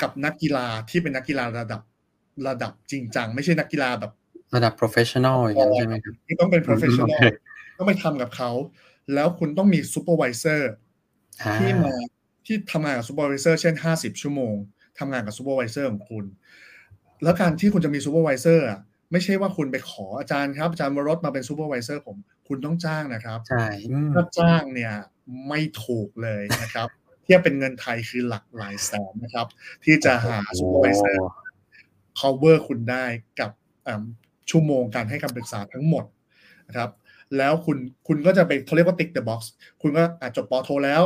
[0.01, 1.81] กับนักกีฬาที่เป็นนักกีฬาระดับ
[2.47, 4.11] ระดับจริงจัง ไม่ใช่นักกีฬาแบบ
[4.55, 7.23] ระดับ professional อย่างนั้นใช่ไหมครับที่ต้องเป็น professional โอเค
[7.77, 8.51] ต้องไปทำกับเขา
[9.13, 10.61] แล้วคุณต้องมี supervisor
[11.41, 11.93] อ่าที่มา
[12.45, 14.55] ที่ทำงานกับ supervisor เช่น 50 ชั่วโมง
[14.99, 16.25] ทำงานกับ supervisor ของคุณ
[17.23, 18.79] แล้วการที่คุณจะมี supervisor อะ
[19.11, 22.17] ไม่ใช่ว่าคุณไปขออาจารย์ครับ อาจารย์วรสมาเป็น supervisor ผม
[22.47, 24.93] คุณต้องจ้างนะครับใช่อืมถ้าจ้างเนี่ย
[25.47, 26.87] ไม่ถูกเลยนะครับ
[27.23, 29.47] เทียบเป็นเงินไทยคือหลักหลายแสนนะครับ
[29.85, 31.17] ที่จะหา supervisor
[32.19, 33.05] cover คุณได้
[33.39, 33.51] กับ
[33.87, 34.03] อ่า
[34.49, 36.05] ชั่วโมงการให้คำปรึกษาทั้งหมด
[36.67, 36.89] นะครับ
[37.37, 37.77] แล้วคุณ
[38.07, 39.41] คุณก็จะไปเขาเรียกว่า tick the box
[39.81, 41.03] คุณก็อาจจบปอโทแล้ว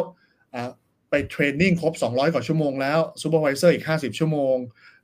[0.53, 0.69] อ่า
[1.09, 4.55] ไป training ครบ 200 กว่าชั่วโมงแล้ว supervisor อีก 50 ชั่วโมง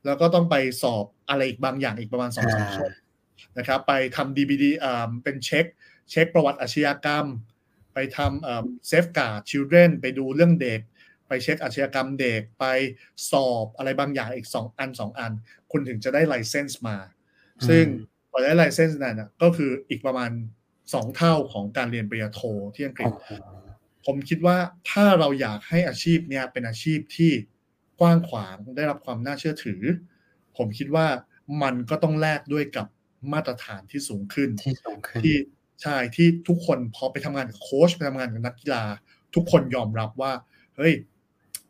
[0.05, 2.89] แล้วก็ต้องไปสอบอะไรอีกบางอย่างอีกประมาณ2อสอ่าชั่ว
[3.57, 5.65] นะครับไปทำ DBD อ่าเป็นเช็ค
[6.09, 7.25] เช็คประวัติอาชญากรรม
[7.93, 10.81] ไปทำ safeguard children ไปดูเรื่องเด็ก
[11.27, 12.65] ไปเช็คอาชญากรรมเด็กไป
[13.31, 15.31] สอบอะไรบางอย่างอีก 2 อัน 2 อัน
[15.71, 16.97] คุณถึงจะได้ license มา
[17.69, 17.85] ซึ่ง
[18.31, 20.31] กว่าจะได้ license นั่นนะก็คืออีกประมาณ
[20.73, 22.41] 2 เท่าของการเรียนปริญญาโท
[22.75, 23.31] ที่อังกฤษโอ้โห
[24.05, 24.57] ผมคิดว่า
[24.91, 27.31] ถ้าเราอยากให้อาชีพเนี้ยเป็นอาชีพที่
[27.99, 29.81] กว้างขวางได้รับความน่าเชื่อถือ
[30.57, 31.07] ผมคิดว่า
[31.63, 32.87] มันก็ต้องแลกด้วยกับ
[33.33, 35.37] มาตรฐานที่สูงขึ้นที่สูงขึ้นที่
[35.81, 38.83] ใช่ที่ทุกคนพอไปทำงานกับโค้ชไปทำงานกับนักกีฬา
[39.35, 40.31] ทุกคนยอมรับว่า
[40.77, 40.93] เฮ้ย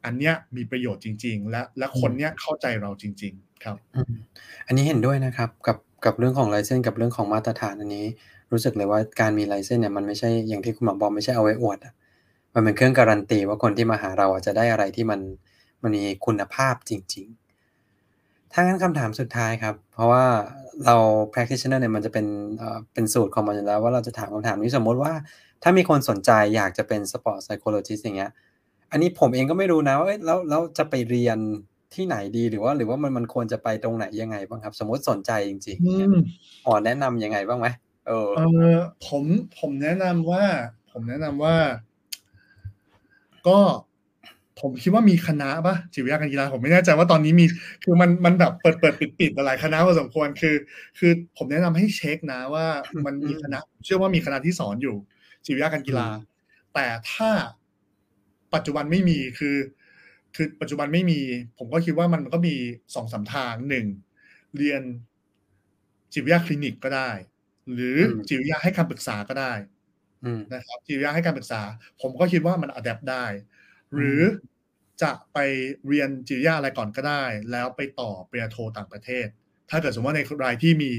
[0.05, 3.75] อันเนี้ยมีประโยชน์จริง ๆ และและคนเนี้ยเข้าใจเราจริง ๆ ครับ
[4.67, 8.05] อันนี้เห็นด้วยนะครับกับกับเรื่องของไลเซนส์กับเรื่องของมาตรฐานอันนี้
[8.51, 11.93] รู้สึกเลยว่าการมีไลเซนส์เนี่ยมันไม่ใช่อย่างที่คุณหมอบอกไม่ใช่เอาไว้อวดอะ
[12.53, 15.19] มันเป็นเครื่องการันตีว่าคนที่มาหาเราอะจะได้อะไรที่มัน
[15.81, 17.27] มันมีคุณภาพจริง
[17.89, 20.25] ๆ ถ้างั้นคำถามสุดท้ายครับ เพราะว่า
[20.85, 20.95] เรา
[21.33, 22.25] practitioner เนี่ยมันจะเป็น
[22.57, 25.11] เอ่อเป็นสูตรของมันอยู่แล้วว่าเราจะถามคำถามนี้สมมติว่า
[25.63, 28.31] ถ้ามีคนสนใจอยากจะเป็น sport psychologist อย่างเงี้ย
[28.91, 31.37] อันนี้ผมเองก็ไม่รู้นะว่าเอ้ยแล้วแล้วจะไปเรียน
[31.93, 36.17] ที่ไหนดีหรือว่า หรือว่ามันมันควรจะไปตรงไหนยังไงบ้างครับ สมมติสนใจจริงๆอืเนี่ยม
[36.63, 37.67] หมอแนะนำยังไงบ้างไหม
[38.07, 38.41] เออเอ
[38.73, 39.23] อผม
[39.59, 40.43] ผมแนะนำว่า
[40.91, 41.55] ผมแนะนำว่า
[43.47, 43.59] ก็
[44.59, 47.45] ผมคิดว่ามีคณะปะจิตวิทยาการกีฬาผมไม่แน่ใจว่าตอนนี้มี
[47.83, 50.55] คือมันมันแบบเปิดเปิดปิดปิดหลายคณะพอสมควรคือ
[50.99, 52.65] คือผมแนะนำให้เช็คนะว่า
[53.05, 54.95] มันมีคณะ เชื่อว่ามีคณะที่สอนอยู่
[55.45, 56.07] จิตวิทยาการกีฬา
[56.73, 57.29] แต่ถ้า
[58.53, 59.57] ปัจจุบันไม่มีคือ
[60.35, 61.19] คือปัจจุบันไม่มี
[61.57, 62.55] ผมก็คิดว่ามันก็มี
[62.95, 63.85] สองสามทางหนึ่ง
[64.57, 64.81] เรียน
[66.13, 67.09] จิตวิทยาคลินิกก็ได้
[67.73, 69.53] หรืออมจิตวิทยาให้คำปรึกษาก็ได้
[70.23, 71.61] อืมนะครับจิตวิทยาให้การปรึกษา
[72.01, 73.25] ผมก็คิดว่ามัน adapt ได้
[73.93, 74.21] หรือ
[75.03, 75.37] จะไป
[75.87, 79.27] เรียนจิตวิทยาอะไรก่อนก็ได้ แล้วไปต่อปริญญาโทต่างประเทศ
[79.69, 80.91] ถ้าเกิดสมมติว่าในรายที่มี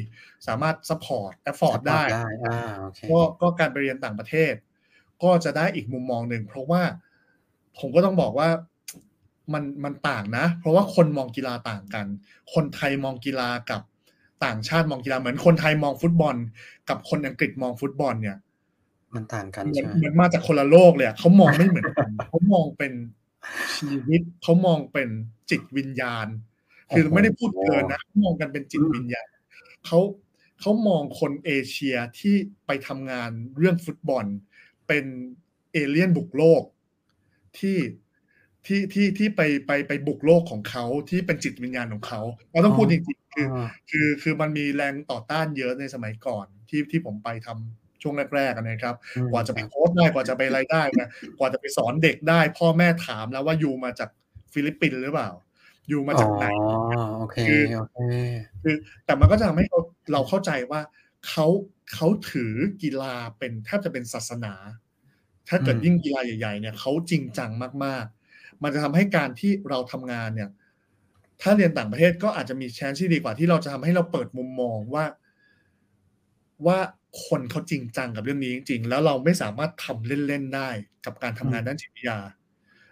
[0.47, 4.55] สามารถ support afford ได้ได้อ่าโอเคก็ก็การไปเรียนต่างประเทศ
[5.22, 6.82] ก็จะได้อีกมุมมองหนึ่งเพราะว่า
[7.78, 8.49] ผมก็ต้องบอกว่า
[9.53, 12.07] มันมันต่างนะ เพราะว่าคนมองกีฬาต่างกัน
[12.55, 13.82] คนไทยมองกีฬากับ
[14.45, 16.36] ต่างชาติมองกีฬาเหมือนคนไทยมองฟุตบอล
[16.88, 18.36] กับคนอังกฤษมองฟุตบอลเนี่ย
[19.16, 22.92] มันต่างกันเหมือนใช่ไหมเหมือนมาจากคนละโลกเลยอะเขามองไม่เหมือนกันเขามองเป็น
[23.76, 25.08] ชีวิตเขามองเป็น
[25.50, 26.26] จิตวิญญาณ
[26.90, 29.26] คือไม่ได้พูดเกินนะเขามองกันเป็นจิตวิญญาณ
[29.86, 30.00] เขา
[30.60, 32.34] เขามองคนเอเชียที่
[32.66, 34.24] ไปทำงานเรื่องฟุตบอล
[34.88, 35.04] เป็น
[35.72, 36.62] เอเลี่ยนบุกโลก
[37.58, 37.78] ที่
[38.66, 54.09] ที่ที่ที่ไปไปไปบุกโลกของเขาที่เป็นจิตวิญญาณของเขาเราต้องพูดจริงๆคืออ่าคือคือมันมีแรงต่อต้านเยอะในสมัยก่อนที่ที่ผมไปทำ ช่วงแรกๆอะนะครับอืมกว่าจะไปโค้ชได้กว่าจะไปอะไรได้นะกว่าจะไปสอนเด็กได้ พ่อแม่ถามแล้วว่า you มาจาก
[54.52, 55.30] ฟิลิปปินส์หรือเปล่า
[55.88, 56.44] อยู่มาจากไหน
[56.94, 57.98] อ๋อโอเคคือโอเค
[58.62, 58.74] คือ
[59.05, 59.80] แต่มันก็จะทำให้เรา
[60.12, 60.80] เราเข้าใจว่า
[61.28, 61.46] เขา
[61.94, 64.55] เขาถือกีฬาเป็นแทบจะเป็นศาสนา
[65.48, 67.50] ถ้าเกิดอืมยิ่งกีฬาใหญ่ ๆ เนี่ยเขาจริงจัง
[67.84, 70.50] มากๆ มันจะทำให้การที่เราทำงานเนี่ย
[71.42, 75.05] ถ้าเรียนต่างประเทศก็อาจจะมีแชนซ์ที่ดีกว่าที่เราจะทำให้เราเปิดมุมมองว่า
[76.66, 76.78] ว่า
[77.26, 80.68] คนเขาจริงจังกับเรื่องนี้จริง ๆ แล้วเราไม่สามารถทำเล่นๆได้
[81.06, 82.18] กับการทำงานด้านจิตวิทยา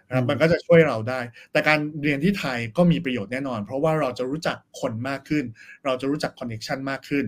[0.07, 1.19] นะครับอืมมันก็จะช่วยเราได้
[1.51, 5.45] แต่การเรียนที่ไทยก็มีประโยชน์แน่นอน เพราะว่าเราจะรู้จักคนมากขึ้น
[5.85, 7.25] เราจะรู้จักคอนเน t ชันมากขึ้น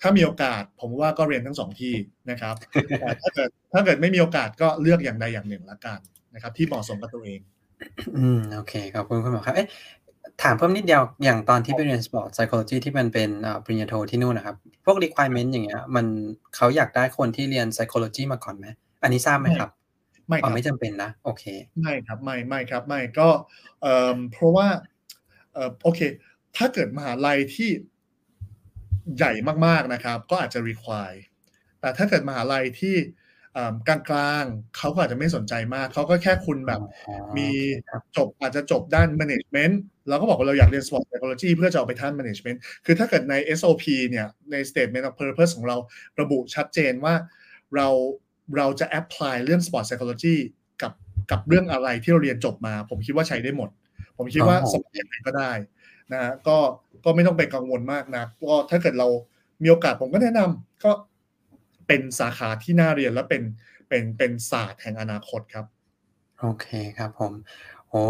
[0.00, 1.94] ถ้ามีโอกาสผมว่าก็เรียนทั้งสองที่
[2.30, 2.54] นะครับ
[3.00, 5.98] แต่ถ้าเกิดถ้าเกิดไม่มีโอกาสก็เลือกอย่างใดอย่างหนึ่งละกัน
[6.34, 7.40] นะครับ ที่เหมาะสมกับตัวเอง
[8.16, 9.68] อืมโอเคขอบคุณคุณหมอครับเอ๊ะ
[10.42, 16.06] ถามเพิ่มนิดเดียวอย่างตอนที่ไปเรียน sport psychology ที่มันเป็นอ่าปริญญาโทที่นู่นนะครับ พวก requirement อย่างเงี้ย มัน
[16.56, 18.66] เขาอยากได้คนที่เรียน psychology มาก่อนไหม
[19.02, 19.70] อันนี้ทราบไหมครับ
[20.28, 21.44] ไม่คอ๋อรับไม่จำเป็นนะโอเค
[21.80, 23.28] ไม่ครับไม่ไม่ครับไม่ก็
[23.82, 24.68] เอ่อเพราะว่า
[25.52, 26.00] เอ่อโอเค
[26.56, 27.70] ถ้าเกิดมหาลัยที่
[29.16, 29.32] ใหญ่
[29.66, 31.18] มากๆนะครับ ก็อาจจะ require
[31.80, 32.96] แต่ถ้าเกิดมหาลัยที่
[33.54, 39.74] เอิ่มกลางๆเขาก็อาจจะไม่สนใจมาก เขาก็แค่คุณแบบอ๋อมีโอเคครับจบอาจจะจบด้าน management
[40.08, 45.76] เราก็บอกว่าเราอยากเรียน sport psychology เพื่อจะเอาไปท่าน management คือถ้าเกิดใน SOP เนี่ยใน statement of purpose ของเรา
[46.20, 47.14] ระบุชัดเจนว่า
[47.76, 47.88] เรา
[48.56, 50.36] เราจะ apply เรื่อง sport psychology
[50.82, 50.92] กับ
[51.30, 53.70] กับเรื่องอะไรที่เราเรียนจบมา ผมคิดว่าใช้ได้หมด
[54.16, 55.52] ผมคิดว่าอ๋อสมัครยังไงก็ได้
[56.12, 56.56] นะฮะก็
[57.04, 59.08] ก็ไม่ต้องไปกังวลมากนะก็ถ้าเกิดเรา
[59.62, 60.92] มีโอกาสผมก็แนะนำก็
[61.86, 63.42] เป็นสาขาที่น่าเรียนและเป็น
[63.88, 65.66] เป็นเป็นศาสตร์แห่งอนาคตครับ
[66.40, 66.66] โอเค
[66.98, 67.32] ครับผม
[67.90, 68.04] โอ้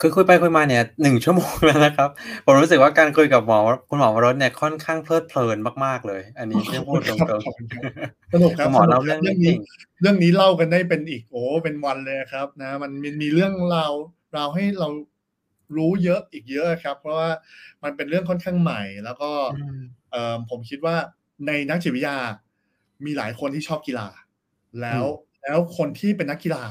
[0.00, 2.10] คือคุยไปคุยมาเนี่ยหนึ่งชั่วโมงแล้วนะครับ
[2.44, 7.84] ผมรู้สึกว่าการคุยกับหมอคุณหมอวรสเนี่ยค่อนข้างเพลิดเพลินมากๆเลย อันนี้ที่พูดตรงขอบคุณครับ
[8.32, 9.58] สนุกๆครับคุณหมอสนุกเล่าคเรื่รัอบงเรื่นี้องจนี้ริง
[10.00, 13.92] เรื่องนี้เล่ากันได้เป็นอีกโอ้เป็นวันเลยครับนะ มันมีมีเรื่องราว
[14.36, 14.88] ราวให้เรา
[15.76, 17.30] รู้เยอะอีกเยอะครับ เพราะว่า
[17.84, 19.76] มันเป็นเรื่องค่อนข้างใหม่ แล้วก็อืม
[20.10, 20.96] เอ่อผมคิดว่า
[21.46, 22.16] ในนักจิตวิทยา
[23.04, 24.08] มีหลายคนที่ชอบกีฬา
[24.80, 25.04] แล้ว
[25.42, 26.64] แล้วคนที่เป็นนักกีฬา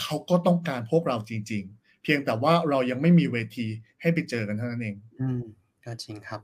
[0.00, 3.66] เขาก็ต้องการพวกเราจริง ๆ เพียงแต่ว่าเรายังไม่มีเวที
[4.00, 5.42] ให้ไปเจอกันเท่านั้นเอง อืม
[5.84, 6.40] ก็จริงครับ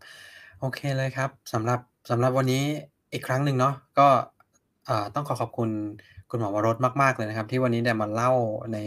[0.61, 1.81] โอเคเลยครับสำหรับ
[2.11, 2.65] สำหรับวันนี้
[3.13, 4.09] อีกครั้งหนึ่งเนาะก็
[5.15, 5.71] ต้องขอขอบคุณ
[6.31, 8.33] คุณหมอวรสมาก ๆ เลยนะครับ ที่วันนี้ได้มาเล่า
[8.73, 8.79] ใน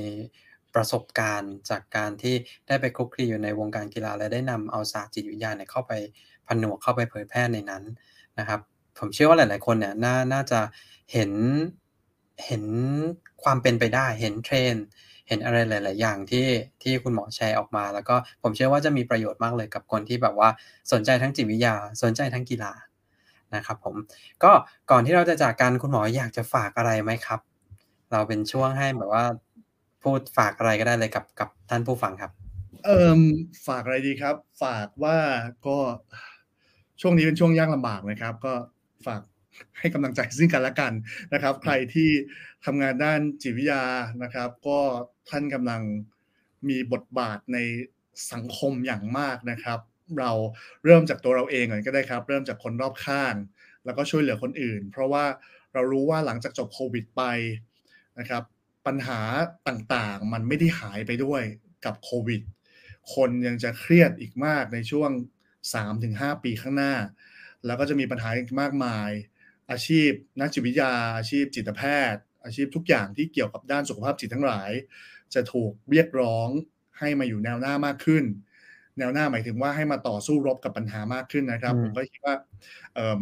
[0.76, 2.36] ประสบการณ์จากการที่
[2.68, 5.94] ได้ไปคลุกคลีอยู่ในวงการกีฬา และได้นำเอาศาสตร์จิตวิทยาเนี่ยเข้าไป
[6.48, 7.84] ผนวกเข้าไปเผยแพร่ในนั้น
[8.40, 8.60] นะครับ
[9.00, 10.60] ผมเชื่อว่าหลาย ๆ คนเนี่ยน่าน่าจะ
[11.14, 11.32] เห็น
[12.46, 12.64] เห็น
[13.44, 14.86] ความเป็นไปได้เห็นเทรนด์
[15.32, 16.48] เห็นอะไรหลาย ๆ อย่างที่
[16.84, 20.50] ที่คุณหมอแชร์ออกมา แล้วก็ผมเชื่อว่าจะมีประโยชน์มากเลยกับคนที่แบบว่า
[20.92, 22.74] สนใจทั้งจิตวิทยา สนใจทั้งกีฬา
[23.56, 23.96] นะครับผม
[24.44, 24.52] ก็
[24.92, 27.40] ก่อนที่เราจะจากกันคุณหมออยากจะฝากอะไรไหมครับ
[28.12, 29.26] เราเป็นช่วงให้แบบว่า
[30.04, 32.32] พูดฝากอะไรก็ได้เลยกับกับท่านผู้ฟังครับ
[32.86, 33.22] เอ่ม
[33.68, 35.18] ฝากอะไรดีครับ ฝากว่า
[35.68, 35.78] ก็
[37.02, 38.54] ช่วงนี้เป็นช่วงยากลำบากนะครับ ก็
[39.06, 39.22] ฝาก
[39.78, 40.94] ให้กำลังใจซึ่งกันและกัน
[41.34, 42.10] นะครับ ใครที่
[42.66, 43.84] ทำงานด้านจิตวิทยา
[44.24, 44.80] นะครับ ก็
[45.30, 45.82] ท่านกำลัง
[46.70, 47.58] มีบทบาทใน
[48.32, 49.80] สังคมอย่างมากนะครับ
[50.20, 50.32] เรา
[50.86, 53.36] เริ่มจากตัวเราเองก่อนก็ได้ครับ เริ่มจากคนรอบข้าง
[53.86, 55.26] แล้วก็ช่วยเหลือคนอื่น เพราะว่า
[55.74, 57.24] เรารู้ว่าหลังจากจบโควิดไป
[58.20, 58.44] นะครับ
[58.88, 59.20] ปัญหา
[59.68, 61.44] ต่างๆ มันไม่ได้หายไปด้วย
[61.86, 62.42] กับโควิด
[63.16, 65.12] คนยังจะเครียดอีกมากในช่วง
[65.78, 66.94] 3-5 ปีข้างหน้า
[67.66, 69.10] แล้วก็จะมีปัญหาอีกมากมาย
[69.72, 71.82] อาชีพนักจิตวิทยา อาชีพจิตแพ
[72.14, 74.72] ทย์ อาชีพทุกอย่างที่เกี่ยวกับด้านสุขภาพจิตทั้งหลาย
[75.34, 76.48] จะถูกเรียกร้อง
[77.00, 78.24] ให้มาอยู่แนวหน้ามากขึ้น
[78.98, 82.36] แนวหน้าหมายถึงว่าให้มาต่อสู้รบกับปัญหามากขึ้นนะครับอืมผมก็คิดว่า
[82.94, 83.20] เอิ่ม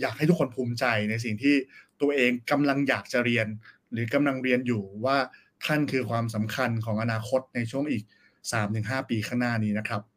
[0.00, 1.54] อยากให้ทุกคนภูมิใจในสิ่งที่
[2.00, 3.46] ตัวเองกำลังอยากจะเรียน
[3.92, 5.16] หรือกำลังเรียนอยู่ว่า
[5.64, 8.04] ท่านคือความสำคัญของอนาคตในช่วงอีก
[8.56, 10.11] 3-5 ปีข้างหน้านี้นะครับโอเ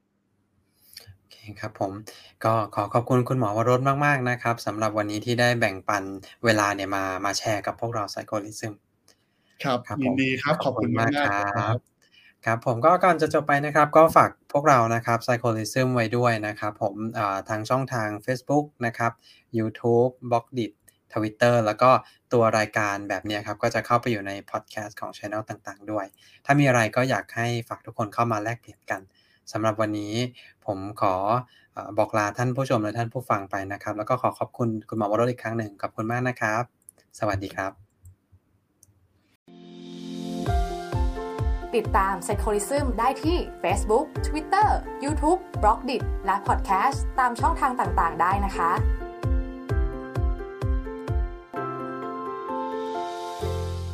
[1.46, 1.92] คครับผม
[2.46, 6.04] ก็ขอขอบคุณคุณหมอวรสมากๆนะครับสำหรับวันนี้ที่ได้แบ่งปัน
[6.46, 8.74] เวลาเนี่ยมามาแชร์กับพวกเรา Psycholism
[9.64, 11.76] ครับครับยิผนมดีครับ ขอบคุณมากคๆรัครับบ
[12.46, 19.12] ครับผมก็ก่อนจะจบไปนะครับก็ฝากพวกเรานะครับ Psycholism ไว้ด้วยนะครับ ผมอ่าทางช่องทาง Facebook นะครับ
[19.58, 20.72] YouTube b l o g d i t
[21.14, 21.92] Twitter แล้วก็
[22.34, 26.06] ตัวรายการแบบเนี้ยครับ ก็จะเข้าไปอยู่ในพอดแคสต์ของ Channel ต่างๆ ด้วย
[26.46, 29.02] ถ้ามีอะไรก็อยากให้ฝากทุกคนเข้ามาแลกเปลี่ยนกัน
[29.52, 30.14] สำหรับวันนี้
[30.68, 31.16] ผมขอ
[31.98, 36.64] บอกลาท่านผู้ชมและท่านผู้ฟังไปนะครับ แล้วก็ขอขอบคุณคุณหมอวรสอีกครั้งหนึ่งขอบคุณมากนะครับ
[37.20, 37.72] สวัสดีครับ
[41.76, 44.70] ติดตาม s y c h o l i s m ได้ที่ Facebook Twitter
[45.04, 48.72] YouTube b l o g d i t และ Podcast ตามช่องทางต่างๆ ได้นะคะ